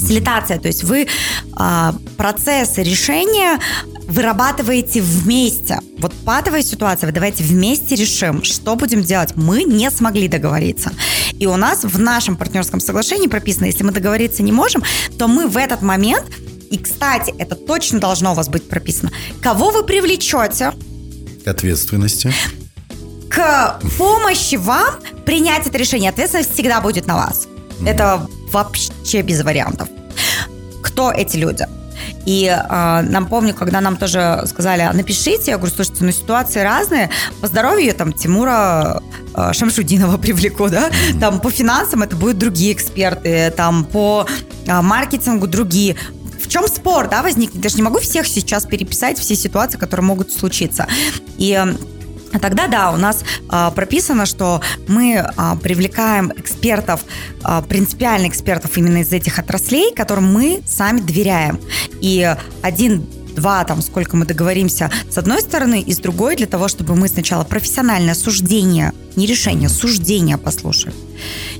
фасилитация, 0.00 0.58
то 0.58 0.68
есть 0.68 0.84
вы 0.84 1.06
э, 1.06 1.92
процесс 2.16 2.78
решения 2.78 3.58
вырабатываете 4.06 5.00
вместе. 5.00 5.78
Вот 5.98 6.12
патовая 6.24 6.62
ситуация, 6.62 7.06
вы 7.06 7.12
давайте 7.12 7.42
вместе 7.42 7.94
решим, 7.96 8.44
что 8.44 8.76
будем 8.76 9.02
делать. 9.02 9.36
Мы 9.36 9.64
не 9.64 9.90
смогли 9.90 10.28
договориться. 10.28 10.92
И 11.38 11.46
у 11.46 11.56
нас 11.56 11.84
в 11.84 11.98
нашем 11.98 12.36
партнерском 12.36 12.80
соглашении 12.80 13.26
прописано, 13.26 13.66
если 13.66 13.82
мы 13.82 13.92
договориться 13.92 14.42
не 14.42 14.52
можем, 14.52 14.84
то 15.18 15.28
мы 15.28 15.48
в 15.48 15.56
этот 15.56 15.82
момент, 15.82 16.26
и, 16.70 16.78
кстати, 16.78 17.34
это 17.38 17.54
точно 17.54 18.00
должно 18.00 18.32
у 18.32 18.34
вас 18.34 18.48
быть 18.48 18.68
прописано, 18.68 19.10
кого 19.42 19.70
вы 19.70 19.82
привлечете? 19.82 20.72
К 21.44 21.48
ответственности. 21.48 22.32
К 23.28 23.80
помощи 23.98 24.56
вам 24.56 24.94
принять 25.24 25.66
это 25.66 25.76
решение. 25.78 26.10
Ответственность 26.10 26.54
всегда 26.54 26.80
будет 26.80 27.06
на 27.06 27.16
вас. 27.16 27.48
Это 27.84 28.26
вообще 28.52 29.22
без 29.22 29.42
вариантов. 29.42 29.88
Кто 30.82 31.10
эти 31.10 31.36
люди? 31.36 31.66
И 32.24 32.46
э, 32.46 33.02
нам 33.02 33.26
помню, 33.26 33.54
когда 33.54 33.80
нам 33.80 33.96
тоже 33.96 34.42
сказали, 34.46 34.82
«А 34.82 34.92
напишите, 34.92 35.52
я 35.52 35.58
говорю, 35.58 35.74
слушайте, 35.74 36.04
ну 36.04 36.12
ситуации 36.12 36.60
разные. 36.60 37.10
По 37.40 37.46
здоровью 37.46 37.94
там 37.94 38.12
Тимура 38.12 39.02
э, 39.34 39.52
Шамшудинова 39.52 40.16
привлеку, 40.18 40.68
да, 40.68 40.90
там 41.20 41.40
по 41.40 41.50
финансам 41.50 42.02
это 42.02 42.16
будут 42.16 42.38
другие 42.38 42.72
эксперты, 42.72 43.52
там 43.56 43.84
по 43.84 44.26
э, 44.66 44.80
маркетингу 44.80 45.46
другие 45.46 45.96
в 46.42 46.48
чем 46.48 46.68
спор, 46.68 47.08
да, 47.08 47.22
возникнет? 47.22 47.64
Я 47.64 47.70
же 47.70 47.76
не 47.76 47.82
могу 47.82 47.98
всех 47.98 48.26
сейчас 48.26 48.66
переписать, 48.66 49.18
все 49.18 49.34
ситуации, 49.34 49.78
которые 49.78 50.04
могут 50.04 50.30
случиться. 50.30 50.86
И 51.38 51.60
Тогда 52.40 52.66
да, 52.66 52.92
у 52.92 52.96
нас 52.96 53.24
а, 53.48 53.70
прописано, 53.70 54.26
что 54.26 54.60
мы 54.88 55.18
а, 55.18 55.56
привлекаем 55.56 56.32
экспертов, 56.36 57.04
а, 57.42 57.62
принципиально 57.62 58.26
экспертов 58.26 58.76
именно 58.76 58.98
из 58.98 59.12
этих 59.12 59.38
отраслей, 59.38 59.94
которым 59.94 60.32
мы 60.32 60.62
сами 60.66 61.00
доверяем. 61.00 61.60
И 62.00 62.36
один 62.62 63.06
два, 63.36 63.64
там, 63.64 63.82
сколько 63.82 64.16
мы 64.16 64.24
договоримся 64.24 64.90
с 65.10 65.18
одной 65.18 65.40
стороны, 65.40 65.80
и 65.80 65.92
с 65.92 65.98
другой 65.98 66.36
для 66.36 66.46
того, 66.46 66.68
чтобы 66.68 66.96
мы 66.96 67.08
сначала 67.08 67.44
профессиональное 67.44 68.14
суждение, 68.14 68.92
не 69.14 69.26
решение, 69.26 69.68
суждение 69.68 70.38
послушали. 70.38 70.94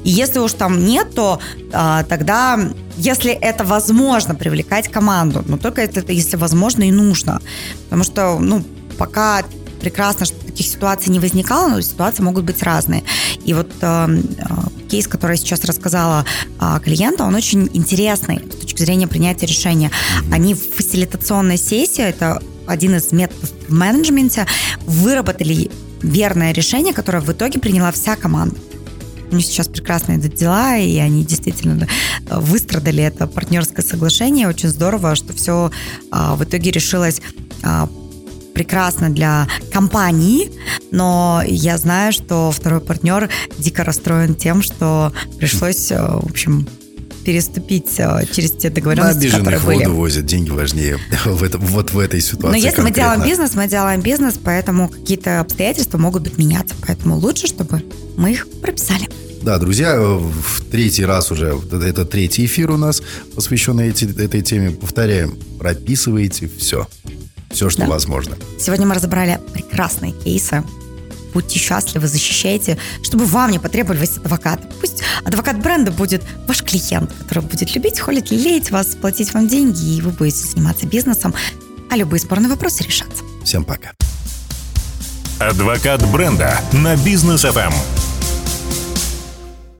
И 0.02 0.10
если 0.10 0.40
уж 0.40 0.52
там 0.54 0.84
нет, 0.84 1.14
то 1.14 1.38
а, 1.72 2.02
тогда, 2.04 2.58
если 2.96 3.32
это 3.32 3.64
возможно, 3.64 4.34
привлекать 4.34 4.88
команду, 4.88 5.44
но 5.46 5.58
только 5.58 5.82
это 5.82 6.12
если 6.12 6.36
возможно 6.36 6.84
и 6.84 6.90
нужно. 6.90 7.40
Потому 7.84 8.04
что, 8.04 8.38
ну, 8.38 8.64
пока 8.98 9.44
прекрасно, 9.86 10.26
что 10.26 10.36
таких 10.44 10.66
ситуаций 10.66 11.12
не 11.12 11.20
возникало, 11.20 11.68
но 11.68 11.80
ситуации 11.80 12.24
могут 12.24 12.44
быть 12.44 12.60
разные. 12.64 13.04
И 13.44 13.54
вот 13.54 13.70
э, 13.80 14.08
э, 14.08 14.88
кейс, 14.88 15.06
который 15.06 15.32
я 15.32 15.36
сейчас 15.36 15.64
рассказала 15.64 16.24
э, 16.60 16.80
клиенту, 16.82 17.22
он 17.22 17.36
очень 17.36 17.70
интересный 17.72 18.38
с 18.38 18.56
точки 18.56 18.82
зрения 18.82 19.06
принятия 19.06 19.46
решения. 19.46 19.92
Они 20.32 20.54
в 20.54 20.74
фасилитационной 20.74 21.56
сессии, 21.56 22.02
это 22.02 22.42
один 22.66 22.96
из 22.96 23.12
методов 23.12 23.52
в 23.68 23.72
менеджменте, 23.72 24.46
выработали 24.86 25.70
верное 26.02 26.52
решение, 26.52 26.92
которое 26.92 27.20
в 27.20 27.30
итоге 27.30 27.60
приняла 27.60 27.92
вся 27.92 28.16
команда. 28.16 28.56
У 29.30 29.36
них 29.36 29.46
сейчас 29.46 29.68
прекрасные 29.68 30.18
дела, 30.18 30.78
и 30.78 30.96
они 30.98 31.24
действительно 31.24 31.86
выстрадали 32.28 33.04
это 33.04 33.28
партнерское 33.28 33.84
соглашение. 33.84 34.48
Очень 34.48 34.68
здорово, 34.68 35.14
что 35.14 35.32
все 35.32 35.70
а, 36.10 36.34
в 36.34 36.42
итоге 36.42 36.72
решилось 36.72 37.20
а, 37.62 37.88
прекрасно 38.56 39.10
для 39.10 39.46
компании, 39.70 40.50
но 40.90 41.42
я 41.46 41.76
знаю, 41.76 42.10
что 42.10 42.50
второй 42.50 42.80
партнер 42.80 43.28
дико 43.58 43.84
расстроен 43.84 44.34
тем, 44.34 44.62
что 44.62 45.12
пришлось, 45.38 45.92
э, 45.92 45.98
в 45.98 46.24
общем, 46.30 46.66
переступить 47.22 47.92
э, 47.98 48.22
через 48.32 48.52
те 48.52 48.70
договоренности, 48.70 49.26
На 49.26 49.38
которые 49.38 49.60
были. 49.60 49.78
воду 49.84 49.94
возят, 49.94 50.24
деньги 50.24 50.48
важнее 50.48 50.98
в 51.26 51.42
этом, 51.42 51.60
вот 51.60 51.90
в 51.90 51.98
этой 51.98 52.22
ситуации 52.22 52.48
Но 52.48 52.56
если 52.56 52.76
конкретно. 52.76 52.82
мы 52.84 52.94
делаем 52.94 53.30
бизнес, 53.30 53.54
мы 53.54 53.68
делаем 53.68 54.00
бизнес, 54.00 54.34
поэтому 54.42 54.88
какие-то 54.88 55.40
обстоятельства 55.40 55.98
могут 55.98 56.22
быть 56.22 56.38
меняться. 56.38 56.74
Поэтому 56.86 57.16
лучше, 57.18 57.46
чтобы 57.46 57.82
мы 58.16 58.32
их 58.32 58.48
прописали. 58.62 59.06
Да, 59.42 59.58
друзья, 59.58 59.96
э, 59.96 60.00
в 60.00 60.62
третий 60.70 61.04
раз 61.04 61.30
уже, 61.30 61.60
это 61.70 62.06
третий 62.06 62.46
эфир 62.46 62.70
у 62.70 62.78
нас, 62.78 63.02
посвященный 63.34 63.88
эти, 63.90 64.04
этой 64.18 64.40
теме. 64.40 64.70
Повторяем, 64.70 65.36
прописывайте 65.58 66.48
все. 66.58 66.86
Все, 67.56 67.70
что 67.70 67.80
Да. 67.80 67.86
возможно. 67.86 68.36
Сегодня 68.60 68.86
мы 68.86 68.94
разобрали 68.94 69.40
прекрасные 69.54 70.12
кейсы. 70.12 70.62
Будьте 71.32 71.58
счастливы, 71.58 72.06
защищайте, 72.06 72.76
чтобы 73.02 73.24
вам 73.24 73.50
не 73.50 73.58
потребовались 73.58 74.18
адвокаты. 74.18 74.68
Пусть 74.78 75.02
адвокат 75.24 75.62
бренда 75.62 75.90
будет 75.90 76.22
ваш 76.46 76.62
клиент, 76.62 77.10
который 77.14 77.44
будет 77.44 77.74
любить, 77.74 77.98
холить, 77.98 78.30
лелеять 78.30 78.70
вас, 78.70 78.88
платить 78.88 79.32
вам 79.32 79.48
деньги, 79.48 79.96
и 79.96 80.02
вы 80.02 80.10
будете 80.10 80.46
заниматься 80.46 80.86
бизнесом, 80.86 81.32
а 81.90 81.96
любые 81.96 82.20
спорные 82.20 82.50
вопросы 82.50 82.84
решаться. 82.84 83.24
Всем 83.42 83.64
пока. 83.64 83.92
Адвокат 85.38 86.06
бренда 86.10 86.60
на 86.72 86.94
бизнес 86.96 87.40
ФМ. 87.40 87.72